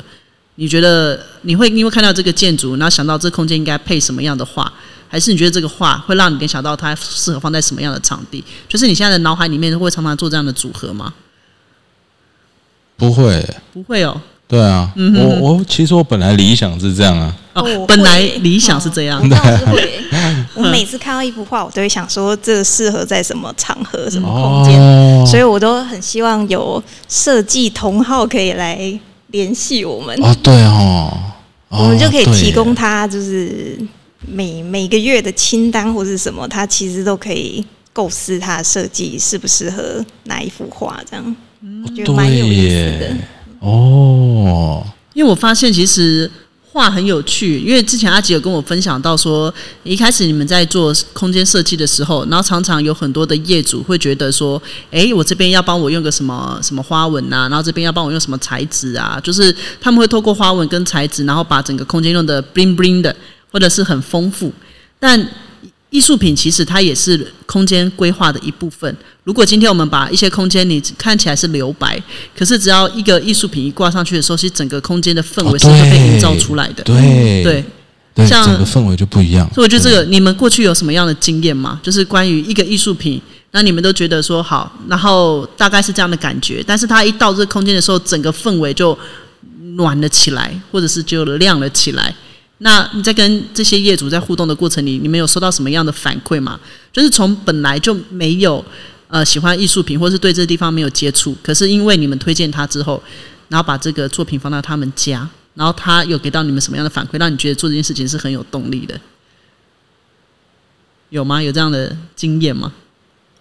[0.54, 4.72] 你觉得你会因为看到这个建筑，然后想到这空间应该配什么样的画，
[5.08, 8.44] 还是你觉得这个画会让你联想到它适合放在什么样的场地？
[8.68, 11.12] 就是你现在的脑海里面会常常做这样的组合吗？
[12.96, 14.20] 不会，不会哦。
[14.46, 19.20] 对啊，我我其实我本来理想是这样啊，哦，本来理想是这样。
[19.22, 20.00] 我，倒是会。
[20.54, 25.24] 我每次看到一幅画，我都会想说，这个适合在什么场合、什么空间，哦。
[25.26, 28.78] 所以我都很希望有设计同好可以来
[29.28, 31.10] 联系我们，哦对哦，
[31.70, 33.76] 哦我们就可以提供他就是
[34.28, 41.36] 每每个月的清单或是什么，他其实都可以构思他的设计适不适合哪一幅画，这样
[41.84, 43.28] 我觉得蛮有对意思的耶。，
[43.60, 46.30] 哦，因为我发现其实
[46.70, 63.14] 画很有趣，因为之前阿吉有跟我分享到说，一开始你们在做空间设计的时候，然后常常有很多的业主会觉得说，诶，我这边要帮我用个什么什么花纹啊，然后这边要帮我用什么材质啊，就是他们会透过花纹跟材质，然后把整个空间用的 bling bling 的，
[63.50, 64.52] 或者是很丰富，
[64.98, 65.26] 但。
[65.94, 68.92] 艺术品其实它也是空间规划的一部分。
[69.22, 72.02] 如果今天我们把一些空间你看起来是留白，
[72.36, 76.82] 可是只要一个艺术品一挂上去的时候，其实整个空间的氛围哦是会被营造出来的。
[76.82, 77.64] 对对，
[78.12, 79.48] 对，像整个氛围就不一样。
[79.54, 81.78] 所以我觉得这个你们过去有什么样的经验吗？
[81.80, 88.98] 就是关于一个艺术品，那你们都觉得说好，然后大概是这样的感觉，但是它一到这个空间的时候，整个氛围就
[89.76, 92.12] 暖了起来，或者是就亮了起来。
[92.64, 96.58] 那你在跟这些业主在互动的过程里，你们有收到什么样的反馈吗？
[96.90, 98.64] 就是从本来就没有
[99.08, 103.02] 呃喜欢艺术品，或是对这个地方没有接触，可是因为你们推荐他之后，
[103.48, 108.98] 然后把这个作品放到他们家，然后他有给到你们什么样的反馈，让你觉得做这件事情是很有动力的？
[111.10, 111.42] 有吗？
[111.42, 112.72] 有这样的经验吗？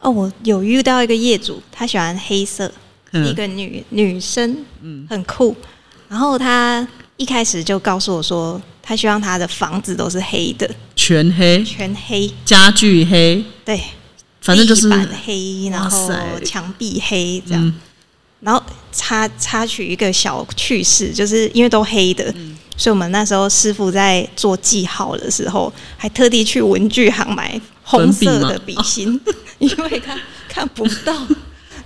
[0.01, 2.69] 哦，我有遇到一个业主，他喜欢黑色，
[3.13, 5.55] 是一嗯个女女生，嗯，很酷。
[6.09, 13.80] 然后他一开始就告诉我说，他希望他的房子都是黑的，全黑，全黑，家具黑，对，
[14.41, 16.12] 反正就是板黑，然后
[16.43, 17.65] 墙壁黑这样。
[17.65, 17.74] 嗯。
[18.41, 22.58] 然后插插曲一个小趣事，就是因为都黑的，嗯。
[22.76, 29.17] 所以我们那时候师傅在做记号的时候，还特地去文具行买红色的笔芯，
[29.60, 30.19] 因为他
[30.50, 31.15] 看不到。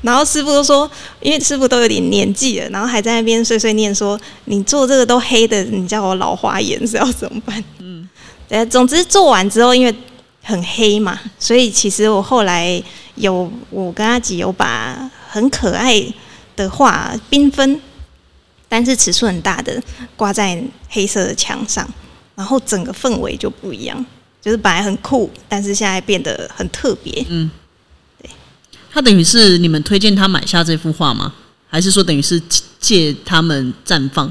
[0.02, 0.90] 然后师傅都说，
[1.22, 8.08] 因为师傅都有点年纪了，然后还在那边碎碎念说：“你做这个都黑的，你叫我老花眼是要怎么办？”嗯，
[8.50, 9.94] 呃，总之做完之后，因为
[10.44, 12.82] 很黑嘛，所以其实我后来
[13.16, 16.02] 有我跟阿吉有把很可爱
[16.56, 17.82] 的画缤纷，
[18.70, 19.82] 但是尺寸很大的
[20.16, 21.88] 挂在黑色的墙上，
[22.36, 24.06] 然后整个氛围就不一样，
[24.42, 27.26] 就是本来很酷，但是现在变得很特别。
[28.98, 31.32] 他等于是你们推荐他买下这幅画吗？
[31.68, 32.42] 还是说等于是
[32.80, 34.26] 借他们绽放？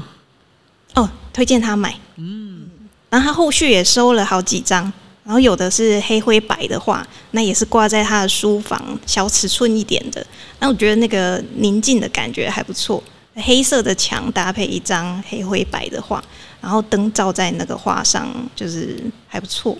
[0.93, 1.97] 哦，推荐他买。
[2.17, 2.67] 嗯，
[3.09, 4.83] 然后他后续也收了好几张，
[5.23, 10.27] 然后有的是黑灰白的画，那也是挂在他的书房，小尺寸一点的。
[10.59, 13.01] 那我觉得那个宁静的感觉还不错，
[13.35, 16.21] 黑色的墙搭配一张黑灰白的画，
[16.59, 19.77] 然后灯照在那个画上，就是还不错。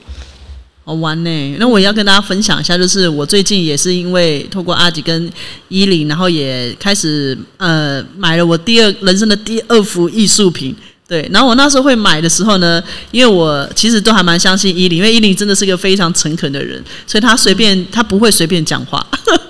[0.88, 1.56] 好玩呢。
[1.60, 5.30] 那我要跟大家分享一下，就是我最近也是因为透过阿吉跟
[5.67, 10.73] 依林，然后也开始呃买了我第二人生的第二幅艺术品。
[11.06, 19.06] 对，然后我那时候会买的时候呢，因为我其实都还蛮相信依林，因为依林真的是个非常诚恳的人，所以他随便他不会随便讲话。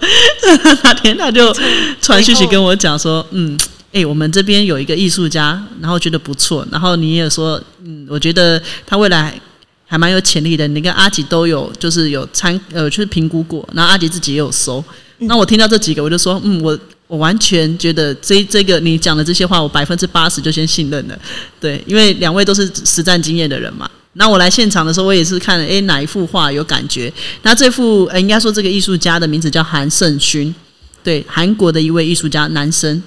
[0.84, 1.56] 那天他就
[2.02, 3.56] 传讯息跟我讲说，嗯。
[3.94, 9.34] 哎、我们这边有一个艺术家，然后觉得不错，然后你也说，嗯，我觉得他未来
[9.88, 10.68] 还蛮有潜力的。
[10.68, 14.84] 你跟阿吉都有就是有参呃，就是评估过，然后阿吉自己也有搜。
[15.20, 21.18] 那我听到这几个，我就说，嗯，我我完全觉得这这个你讲的这些话，我百分之八十就先信任了。
[21.60, 23.90] 对，因为两位都是实战经验的人嘛。
[24.14, 27.12] 那我来现场的时候，我也是看了，诶，哪一幅画有感觉？
[27.44, 30.54] 那这幅呃，应该说这个艺术家的名字叫韩胜勋，
[31.04, 33.02] 对，韩国的一位艺术家，男生。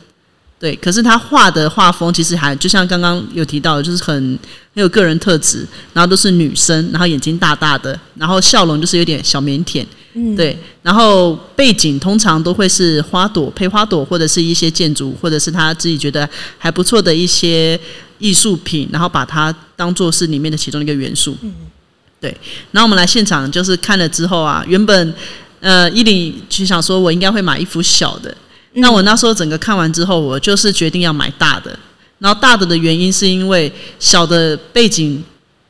[0.61, 4.38] 对，可是他画的画风其实还就像刚刚有提到的，就是很很
[4.75, 17.81] 有个人特质，然后都是女生，然后眼睛大大的，然后笑容就是有点小腼腆，嗯，对，然后背景通常都会是花朵配花朵，或者是一些建筑，或者是他自己觉得还不错的一些
[18.18, 21.35] 艺术品，然后把它当做是里面的其中一个元素。
[21.40, 21.51] 嗯，
[22.20, 22.37] 对。
[22.70, 25.14] 然后我们来现场就是看了之后啊，原本
[25.61, 28.37] 呃伊林就想说我应该会买一幅小的，
[28.74, 31.76] 那我那时候整个看完之后，我就是决定要买大的。
[32.18, 35.22] 然后大的的原因是因为小的背景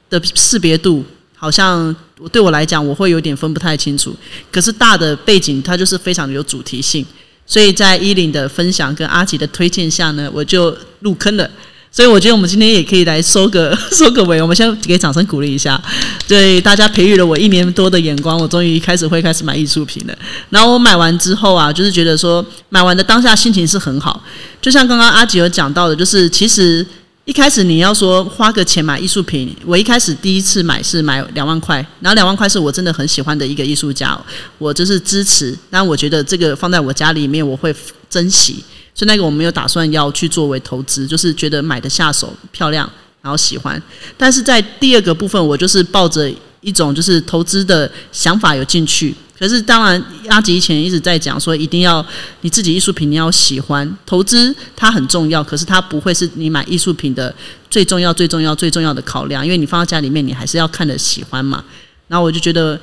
[0.09, 1.05] 的识别度
[1.37, 1.95] 好像
[2.33, 4.15] 对我来讲我会有点分不太清楚，
[4.51, 7.07] 可是大的背景它就是非常的有主题性，
[7.47, 11.49] 所以在依林的分享跟阿吉的推荐下呢，我就入坑了。
[11.93, 15.81] 所以我觉得我们今天也可以来收个 收个尾，我们先给掌声鼓励一下，
[16.29, 20.17] 对大家培育了我一年多的眼光，我终于开始会开始买艺术品了。
[20.51, 24.23] 然后我买完之后啊，就是觉得说买完的当下心情是很好，
[24.63, 26.87] 就像刚刚阿吉有讲到的，就是其实
[27.25, 34.17] 一开始你要说花个钱买艺术品，我一开始第一次买是买两万块，然后两万块是我真的很喜欢的一个艺术家，
[34.59, 37.75] 我就是支持，但我觉得这个放在我家里面我会
[38.09, 38.63] 珍惜。
[38.95, 42.91] 所以那个我没有打算要去作为投资，就是觉得买的下手漂亮，
[43.23, 43.81] 然后喜欢。
[44.17, 49.15] 但是在第二个部分，我就是抱着一种就是投资的想法有进去。
[49.39, 52.05] 可是当然，阿吉以前一直在讲说，一定要
[52.43, 57.35] 你自己艺术品你要喜欢，投资它很重要，可是它不会是你买艺术品的
[57.71, 61.65] 最重要、最重要、最重要的考量，因为你放到家里面，你还是要看的喜欢嘛。
[62.07, 62.79] 然后我就觉得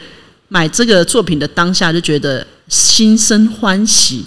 [0.47, 4.25] 买这个作品的当下，就觉得心生欢喜。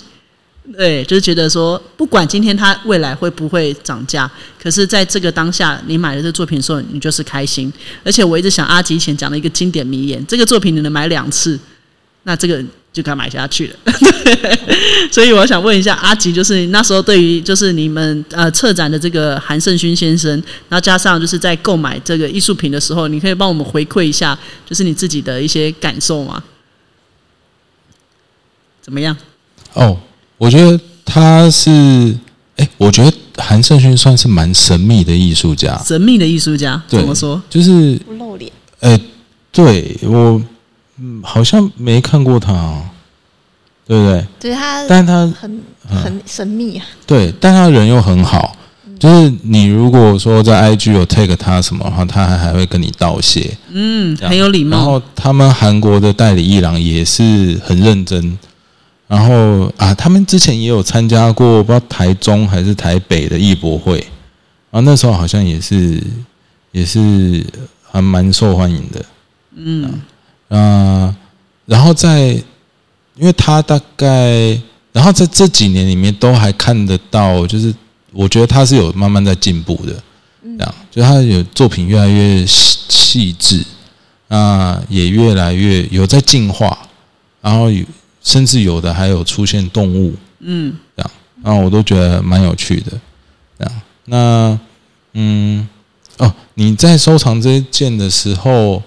[0.77, 4.31] 对，就是觉得说，不管今天它未来会不会涨价，
[4.62, 7.73] 可是在这个当下，你买了这个作品的时候，你就是开心。
[8.05, 11.59] 而且我一直想阿吉以前讲的一个经典名言：这个作品你能买两次，
[12.23, 13.77] 那这个就该买下去了。
[15.11, 20.31] 所以我想问一下阿吉，就是那时候对于就是你们呃策展的这个韩胜勋先生，
[20.68, 26.40] 然后加上就是在购买这个艺术品的时候，你可以帮我们回馈一下，就是你自己的一些感受吗？
[28.81, 29.16] 怎么样？
[29.73, 29.99] 哦。
[30.40, 31.70] 我觉得他是，
[32.57, 35.76] 哎，我觉得韩胜勋算是蛮神秘的艺术家。
[35.85, 37.40] 神秘的艺术家怎么说？
[37.50, 38.50] 就是不露脸。
[38.81, 38.98] 哎，
[39.53, 40.42] 对我，
[40.98, 42.55] 嗯，好像没看过他，
[43.87, 44.26] 对不对？
[44.40, 46.87] 对他，但他很很神秘啊。
[47.07, 48.57] 对，但他人又很好，
[48.98, 53.55] 就是你如果说在 IG 有 take 他什么的话，他还还会跟你道谢。
[53.68, 54.79] 嗯，很有礼貌。
[54.79, 58.38] 然后他们韩国的代理艺廊也是很认真。
[59.11, 63.99] 然后啊，他们之前也有参加过，不知道台中还是台北的艺博会，
[64.70, 66.01] 然后那时候好像也是
[66.70, 67.44] 也是
[67.90, 69.05] 还蛮受欢迎的。
[69.57, 70.01] 嗯
[70.49, 71.12] 啊，
[71.66, 72.29] 然后在，
[73.16, 74.57] 因为他大概，
[74.92, 77.75] 然后在这几年里面都还看得到，就是
[78.12, 80.01] 我觉得他是有慢慢在进步的，
[80.57, 83.64] 这样，就他有作品越来越细致，
[84.29, 86.79] 啊，也越来越有在进化，
[87.40, 87.85] 然后有。
[88.31, 91.11] 甚至有的还有出现动物，嗯，这样，
[91.43, 92.93] 然后我都觉得蛮有趣的，
[93.59, 93.83] 这样。
[94.05, 94.61] 那，
[95.14, 95.69] 嗯，
[96.19, 98.81] 哦，你在收藏这一件的时候，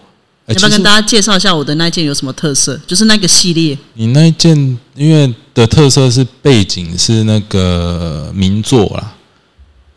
[0.48, 2.80] 要不要跟大家介绍一下我的那件有什么特色？
[2.88, 3.78] 就是那个系列。
[3.96, 4.56] 你那件
[4.96, 9.14] 因为的特色是背景是那个名作啦，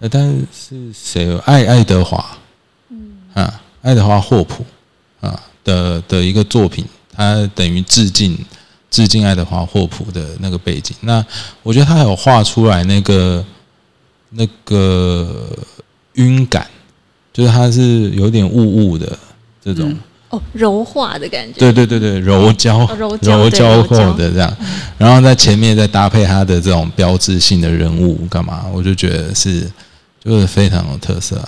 [0.00, 1.38] 呃，但是谁？
[1.44, 2.36] 爱爱德华，
[2.90, 4.66] 嗯，啊，爱德华霍普
[5.20, 8.36] 啊的的一个作品，它等于致敬。
[8.96, 11.22] 致敬爱德华霍普的那个背景，那
[11.62, 13.44] 我觉得他还有画出来那个
[14.30, 15.54] 那个
[16.14, 16.66] 晕感，
[17.30, 19.18] 就是它是有点雾雾的
[19.62, 19.94] 这种。
[20.30, 24.56] 哦，柔化的感觉，对对对对，柔焦柔焦后的这样，
[24.96, 29.70] 然后在前面再搭配他的这种标志性的人物干嘛，我就觉得是
[30.24, 31.46] 就是非常有特色。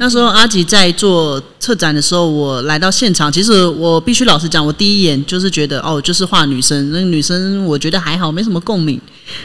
[0.00, 3.30] 那时候阿吉在做策展的时候，我来到现场。
[3.30, 6.90] 其实我必须老实讲，我第一眼就是觉得哦，就是画女生。
[6.90, 8.98] 那个女生我觉得还好，没什么共鸣。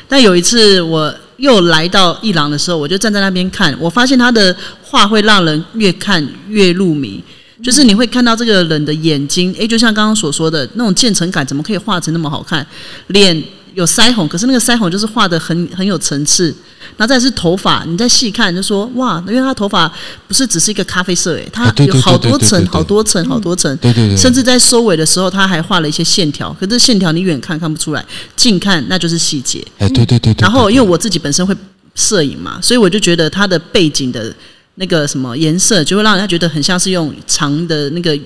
[0.08, 7.22] 但有一次我又来到艺廊的时候，我就站在那边看，我发现他的画会让人越看越入迷。
[7.62, 12.65] 就是你会看到这个人的眼睛，诶，就像刚刚所说的那种渐层感，怎么可以画成那么好看？
[13.08, 13.44] 脸
[13.76, 16.56] 有腮红，可是那个腮红就是画的很很有层次。
[16.98, 19.92] 然后再是头发，你再细看就说哇，因为他头发
[20.28, 28.06] 不是只是一个咖啡色，诶，他有好多层、好多层、好多层，对对对，甚至在收尾的时候，他还画了一些线条，可是线条你远看看不出来，
[28.38, 29.66] 近看那就是细节。
[29.78, 30.42] 哎，对对对对。
[30.42, 31.54] 然后因为我自己本身会
[31.96, 34.34] 摄影嘛，所以我就觉得他的背景的
[34.76, 38.18] 那个什么颜色，就会让人家觉得很像是用长的那个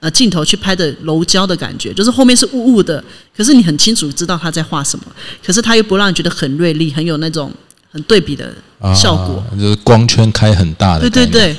[0.00, 3.02] 呃镜头去拍的柔焦的感觉，就是后面是雾雾的，
[3.36, 5.04] 可是你很清楚知道他在画什么，
[5.44, 7.52] 可是他又不让你觉得很锐利，很有那种。
[7.90, 8.52] 很对比的
[8.94, 11.08] 效果，就是光圈开很大的。
[11.08, 11.56] 对对对，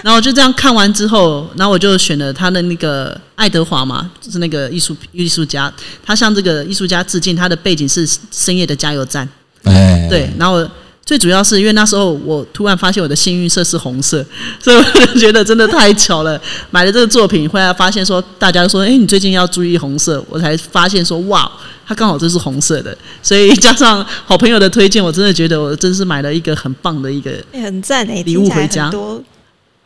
[0.00, 5.70] 然后就这样看完之后，然后我就选了他的那个爱德华嘛，就是那个艺术艺术家，
[6.04, 7.34] 他向这个艺术家致敬。
[7.34, 9.28] 他的背景是深夜的加油站，
[9.64, 10.64] 哎，对，然后。
[11.10, 14.24] 最主要是因为那时候我突然发现我的幸运色是红色，
[14.62, 16.40] 所以我就觉得真的太巧了。
[16.70, 21.50] 买了这个作品回来，发现说大家都说：“哎，你最近要注意红色。”我才发现说：“哇，
[21.84, 22.96] 它刚好就是红色的。
[23.24, 28.84] ”所以加上好朋友的推荐，我真的觉得我真是买了一个很棒的一个 很赞的礼物回家。
[28.84, 29.20] 很多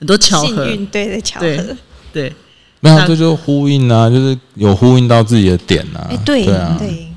[0.00, 1.76] 很多巧合，对的巧合，
[2.12, 2.30] 对，
[2.80, 6.04] 没有这就呼应啊，就是有呼应到自己的点啊。
[6.22, 7.08] 对啊，对，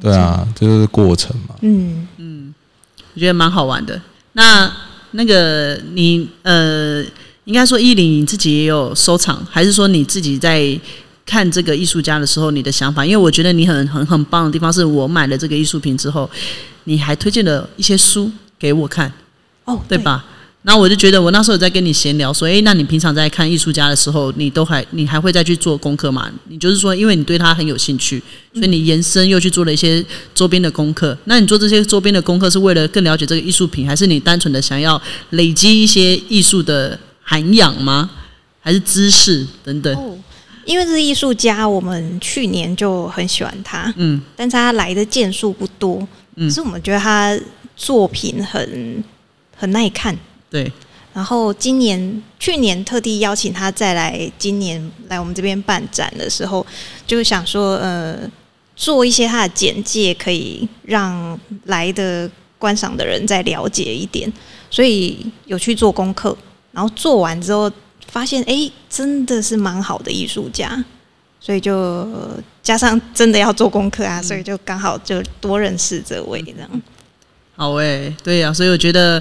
[0.00, 1.54] 对啊，这就是过程嘛。
[1.60, 2.08] 嗯。
[3.14, 4.00] 我觉得蛮好玩的，
[4.32, 4.70] 那
[5.12, 7.02] 那个你呃，
[7.44, 10.78] 应该说依林你自己也有收藏，还是说你自己在
[11.24, 13.04] 看这个艺术家的时候，你的想法？
[13.06, 16.28] 因为我觉得你很很很棒的地方，是我买了这个艺术品之后，
[16.84, 19.12] 你还推荐了一些书给我看，
[19.64, 19.96] 哦，对？
[19.96, 20.24] 吧？
[20.64, 26.32] 然后我就觉得，我那时候有在跟你闲聊说，诶，那你平常在看艺术家的时候，你都还你还会再去做功课吗？
[26.48, 28.18] 你就是说，因为你对他很有兴趣，
[28.54, 30.02] 所以你延伸又去做了一些
[30.34, 31.14] 周边的功课。
[31.24, 35.00] 那你做这些周边的功课是为了更了解这个艺术品，还是你单纯的想要
[35.30, 38.08] 累积一些艺术的涵养吗？
[38.60, 39.94] 还是知识等等？
[39.94, 40.16] 哦，
[40.64, 47.38] 因为这是艺术家，我们去年就很喜欢他，嗯但是他来的件数不多，嗯可是我们觉得他
[47.76, 49.04] 作品很
[49.54, 50.16] 很耐看。
[50.54, 50.70] 对，
[51.12, 56.64] 然后今年、去年特地邀请他再来，今年来我们这边办展的时候，
[57.04, 58.16] 就是想说，呃，
[58.76, 64.32] 做一些他的简介，可以让来的观赏的人再了解一点，
[64.70, 66.38] 所以有去做功课，
[66.70, 67.68] 然后做完之后
[68.06, 70.84] 发现，哎，真的是蛮好的艺术家，
[71.40, 72.08] 所以就
[72.62, 76.82] 加上真的要做功课啊，所以就刚好就多认识这位这样。
[77.56, 79.20] 好诶、对呀、所以我觉得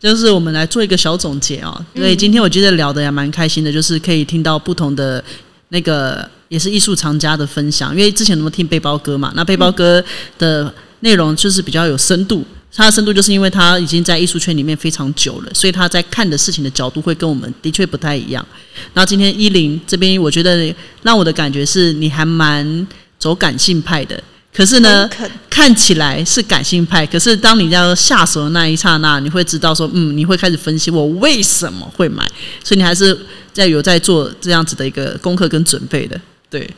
[0.00, 5.22] 就是我们来做一个小总结啊、对，今天我觉得聊的也蛮开心的，就是可以听到不同的
[5.68, 10.02] 那个也是艺术藏家的分享，因为之前我们听背包哥嘛，那背包哥
[10.38, 12.42] 的内容就是比较有深度。
[12.72, 18.46] 他的深度就是因为他已经在艺术圈里面非常久了，所以他在看的事情的角度会跟我们的确不太一样。
[18.94, 20.72] 然后今天依林这边，我觉得
[21.02, 22.86] 让我的感觉是你还蛮
[23.18, 24.22] 走感性派的，
[24.52, 25.08] 可是呢，
[25.48, 32.28] 看起来是感性派，可是当你要下手的那一刹那，你会知道说，嗯，你会开始分析我为什么会买，
[32.64, 33.16] 所以你还是
[33.52, 36.20] 在有在做这样子的一个功课跟准备的，
[36.50, 36.68] 对。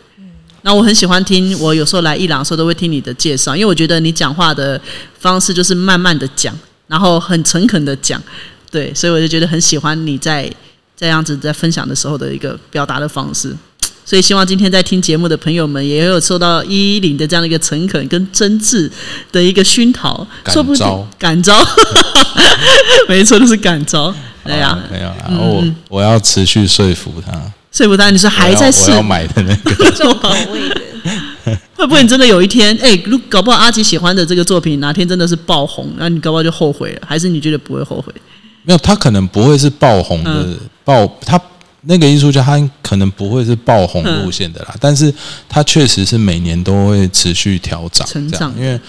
[0.65, 4.81] 那我很喜欢听，我有时候来伊朗的时候都会听你的介绍，因为我觉得你讲话的
[5.19, 6.57] 方式就是慢慢的讲，
[6.87, 8.23] 然后很诚恳的讲，
[8.71, 10.49] 对，所以我就觉得很喜欢你在
[10.97, 13.57] 这样子在分享的时候的一个表达的方式。
[14.05, 18.91] 所以希望今天在听节目的朋友们也有受到一一零的这样的一个诚恳跟真挚
[19.31, 21.09] 的一个熏陶，感说不定召。
[21.19, 21.57] 感召，
[23.09, 24.15] 没错，就是感召。
[24.45, 27.33] 对呀、没有啦，我我要持续说服他，
[27.71, 30.81] 说服他你说还在试我要我，要买的那个， 重口味的。
[31.77, 38.13] 会不会你真的有一天，哎、如搞不好阿吉喜欢的这个作品哪天真的是爆红，那你搞不好就后悔了，还是你觉得不会后悔？
[38.65, 40.59] 没有，他可能不会是爆红的嗯。
[40.85, 41.41] 爆，他
[41.83, 45.13] 那个艺术家他可能不会是爆红路线的啦，但是
[45.49, 48.55] 他确实是每年都会持续调涨，成长。
[48.57, 48.81] 这样，因为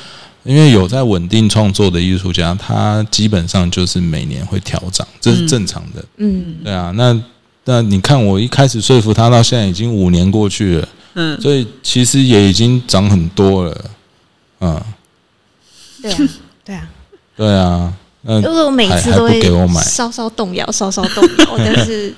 [0.43, 7.19] 因为有在稳定创作的艺术家，他基本上就是每年会调涨，这是正常的，嗯，对啊，那
[7.65, 13.85] 那你看我一开始说服他到现在已经五年过去了，嗯，所以其实也已经涨很多了，
[14.61, 14.81] 嗯，
[16.01, 16.17] 对啊，
[16.65, 16.89] 对啊。
[17.35, 17.91] 对啊，
[18.21, 19.81] 那因为我每次都会给我买。
[19.81, 22.13] 稍稍动摇，稍稍动摇，但是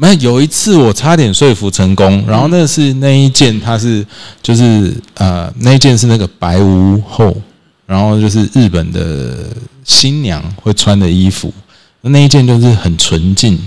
[0.00, 4.04] 没有有一次我差点说服成功，然后那是那一件，它是
[4.42, 7.36] 就是呃那一件是那个白无后，
[7.84, 9.48] 然后就是日本的
[9.84, 11.52] 新娘会穿的衣服，
[12.00, 13.60] 那一件就是很纯净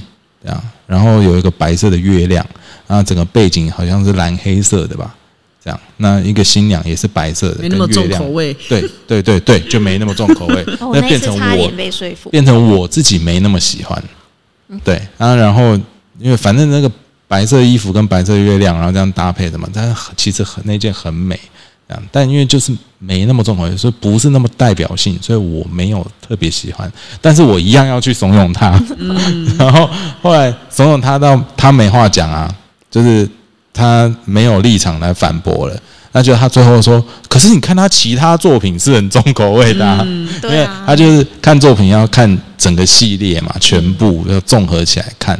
[0.43, 2.43] 这样，然后有一个白色的月亮，
[2.87, 5.15] 然后整个背景好像是蓝黑色的吧，
[5.63, 8.51] 这样，那一个新娘也是白色的，没那么跟月亮重口味。
[8.67, 12.31] 对对对对，就没那么重口味， 那那变成我差点被说服。
[12.31, 14.03] 变成我自己没那么喜欢。
[14.83, 15.79] 对，然后然后
[16.19, 16.91] 因为反正那个
[17.27, 21.39] 白色衣服跟白色月亮，然后这样搭配的嘛，但是其实很那件很美，
[21.87, 28.79] 这样，但因为就是没那么重口味，所以不是那么代表性，所以我没有特别喜欢，但是我一样要去怂恿他。
[29.57, 29.89] 然后
[30.21, 32.53] 后来怂恿他到他没话讲啊，
[32.91, 33.27] 就是
[33.73, 35.79] 他没有立场来反驳了。
[36.15, 40.05] 那就他最后说，可是你看他其他作品是很重口味的、啊，
[40.43, 45.39] 因为他就是看作品要看整个系列嘛，全部要综合起来看。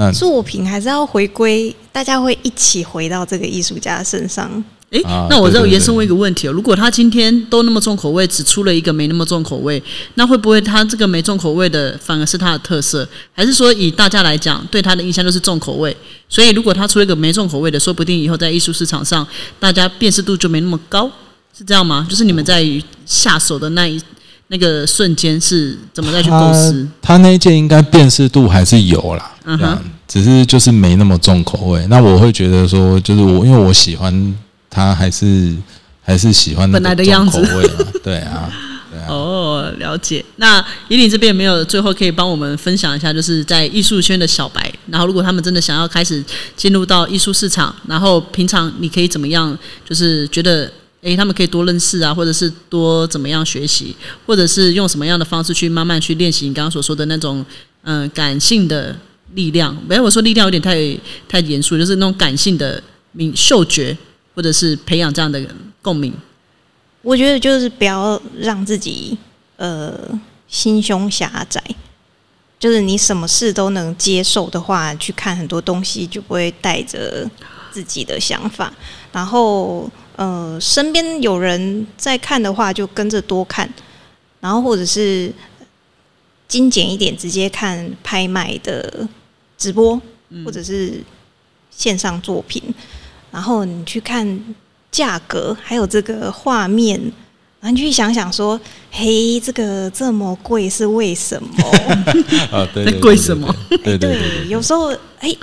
[0.00, 4.50] 那作品还是要回归，大家会一起回到这个艺术家身上。
[4.88, 9.80] 诶，啊那我再延伸问一个问题哦，如果他今天都那么重口味，只出了一个没那么重口味，
[10.14, 13.06] 那会不会他这个没重口味的反而是他的特色？
[13.32, 15.94] 还是说以大家来讲，对他的印象就是重口味？
[16.30, 19.24] 所以如果他出了一个没重口味的，说不定以后在艺术市场上，
[19.60, 21.08] 大家辨识度就没那么高，
[21.56, 22.06] 是这样吗？
[22.08, 24.00] 就是你们在于下手的那一
[24.52, 26.86] 那个瞬间是怎么再去构思？
[27.00, 29.78] 他那一件应该辨识度还是有啦，嗯哼，
[30.08, 31.86] 只是就是没那么重口味。
[31.88, 34.34] 那我会觉得说，就是我因为我喜欢
[34.68, 35.54] 他，还是
[36.02, 38.52] 还是喜欢那本来的个样子口味嘛， 对啊，
[38.90, 39.06] 对啊。
[39.08, 40.24] 哦，了解。
[40.36, 46.24] 那以你这边有没有最后可以帮我们分享一下，就是在艺术圈的小白，然后如果他们真的想要开始
[46.56, 49.56] 进入到艺术市场，然后平常你可以怎么样，
[49.88, 50.68] 就是觉得
[51.02, 53.96] 诶，他们可以多认识啊，或者是多怎么样学习，
[54.26, 57.44] 或者是用什么样的方式去慢慢去练习你刚刚所说的那种
[57.82, 58.94] 嗯、感性的
[59.32, 59.74] 力量。
[59.88, 60.76] 没有我说力量有点太
[61.26, 62.82] 太严肃，就是那种感性的
[63.12, 63.96] 敏嗅觉，
[64.34, 65.40] 或者是培养这样的
[65.80, 66.12] 共鸣。
[67.00, 69.16] 我觉得就是不要让自己
[69.56, 69.98] 呃
[70.46, 71.62] 心胸狭窄，
[72.58, 77.26] 就是你什么事都能接受的话，去看很多东西就不会带着
[77.72, 78.70] 自己的想法。
[79.10, 79.90] 然后
[80.20, 83.66] 呃，身边有人在看的话，就跟着多看，
[84.38, 85.32] 然后或者是
[86.46, 89.08] 精简一点，直接看拍卖的
[89.56, 89.98] 直播，
[90.44, 91.02] 或者是
[91.70, 92.62] 线上作品，
[93.30, 94.54] 然后你去看
[94.92, 97.00] 价格，还有这个画面，
[97.62, 98.60] 然后你去想想说，
[98.90, 101.48] 嘿，这个这么贵是为什么？
[102.52, 103.50] 啊，对贵什么？
[103.70, 105.34] 对对对对对对，有时候哎，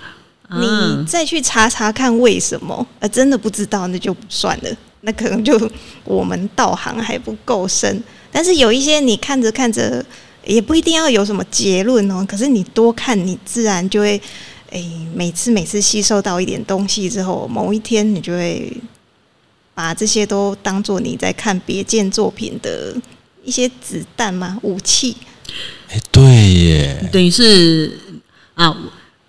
[0.50, 5.70] 你嗯再去查查看为什么，呃，真的不知道那就算了，那可能就
[6.04, 8.02] 我们道行还不够深。
[8.32, 10.06] 但是有一些你看着看着，
[10.46, 12.26] 也不一定要有什么结论哦。
[12.28, 14.22] 可是你多看，你自然就会，
[14.70, 14.84] 哎，
[15.14, 18.72] 每次每次吸收到一点东西之后，某一天你就会
[19.74, 22.96] 把这些都当做你在看别件作品的
[23.44, 25.18] 一些子弹嘛，武器。
[25.90, 26.24] 哎，对
[26.54, 27.98] 耶，等于是
[28.56, 28.76] 啊，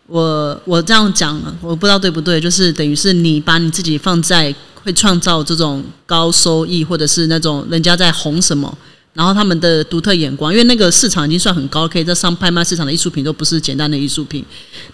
[0.08, 4.52] 我我这样讲，我不知道对不对，就是等于是你把你自己放在
[4.82, 8.76] 会创造这种高收益，或者是那种人家在红什么，
[9.12, 14.42] 然后他们的独特眼光，因为那个市场已经算很高，可以在上拍卖市场的艺术品都不是简单的艺术品，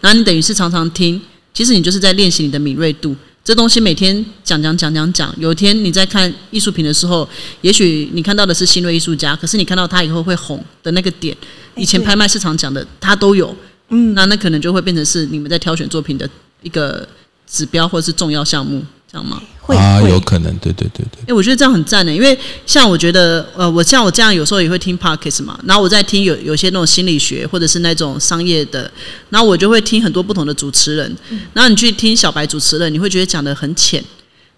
[0.00, 1.20] 然后你等于是常常听，
[1.52, 3.14] 其实你就是在练习你的敏锐度。
[3.44, 7.28] 这东西每天讲讲讲讲讲，有一天你在看艺术品的时候，
[7.60, 11.36] 也许你看到的是新锐艺术家，可是你看到他以后会红的那个点，
[11.76, 13.54] 以前拍卖市场讲的他都有，
[13.88, 16.28] 嗯，那那可能就会变成是你们在挑选作品的
[16.62, 17.06] 一个
[17.46, 19.42] 指标或者是重要项目，这样吗？
[19.60, 21.22] 会啊，有可能，对对对对。
[21.26, 28.90] 哎、我觉得这样很赞的，因为像我觉得，呃，我像我这样有时候也会听 podcast 嘛，然后我在听有有些那种心理学或者是那种商业的，
[29.30, 31.16] 然后我就会听很多不同的主持人，
[31.54, 34.04] 然后你去听小白主持人，你会觉得讲的很浅，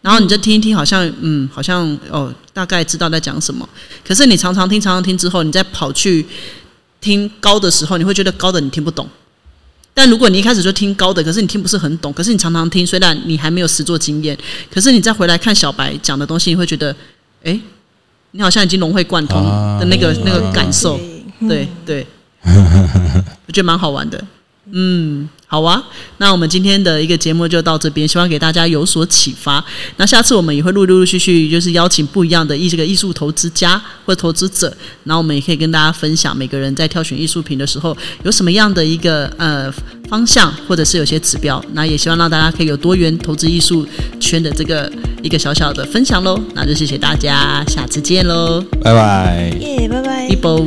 [0.03, 3.69] 然后你再听一听，好像嗯，好像哦，大概知道在讲什么，
[4.05, 6.27] 可是你常常听常常听之后，你再跑去
[7.01, 9.09] 听高的时候，你会觉得高的你听不懂。
[9.95, 14.37] 但如果你一开始就听高的，可是你听不是很懂，可是你常常听，虽然你还没有实作经验，
[14.71, 16.95] 可是你再回来看小白讲的东西，你会觉得，
[17.43, 17.59] 哎，
[18.33, 19.79] 你好像已经融会贯通啊。
[19.81, 20.99] 的那个、那个感受，
[21.41, 21.49] 对。
[21.49, 22.07] 对对，
[23.47, 24.23] 我觉得蛮好玩的。
[24.73, 25.81] 嗯，好啊，
[26.19, 29.65] 那我们今天的一个节目就到这边，希望给大家有所启发。
[29.97, 39.71] 那下次我们也会陆陆续续就是邀请不一样的艺这个艺术投资家或投资者，然后我们也可以跟大家分享每个人在挑选艺术品的时候有什么样的一个呃
[40.09, 41.65] 方向，或者是有些指标。
[41.73, 43.87] 那也希望让大家可以有多元投资艺术
[44.19, 44.91] 圈的这个
[45.23, 46.37] 一个小小的分享喽。
[46.55, 49.57] 那就谢谢大家，下次见喽，拜拜。
[49.61, 50.35] 耶，拜拜一。
[50.35, 50.67] 波。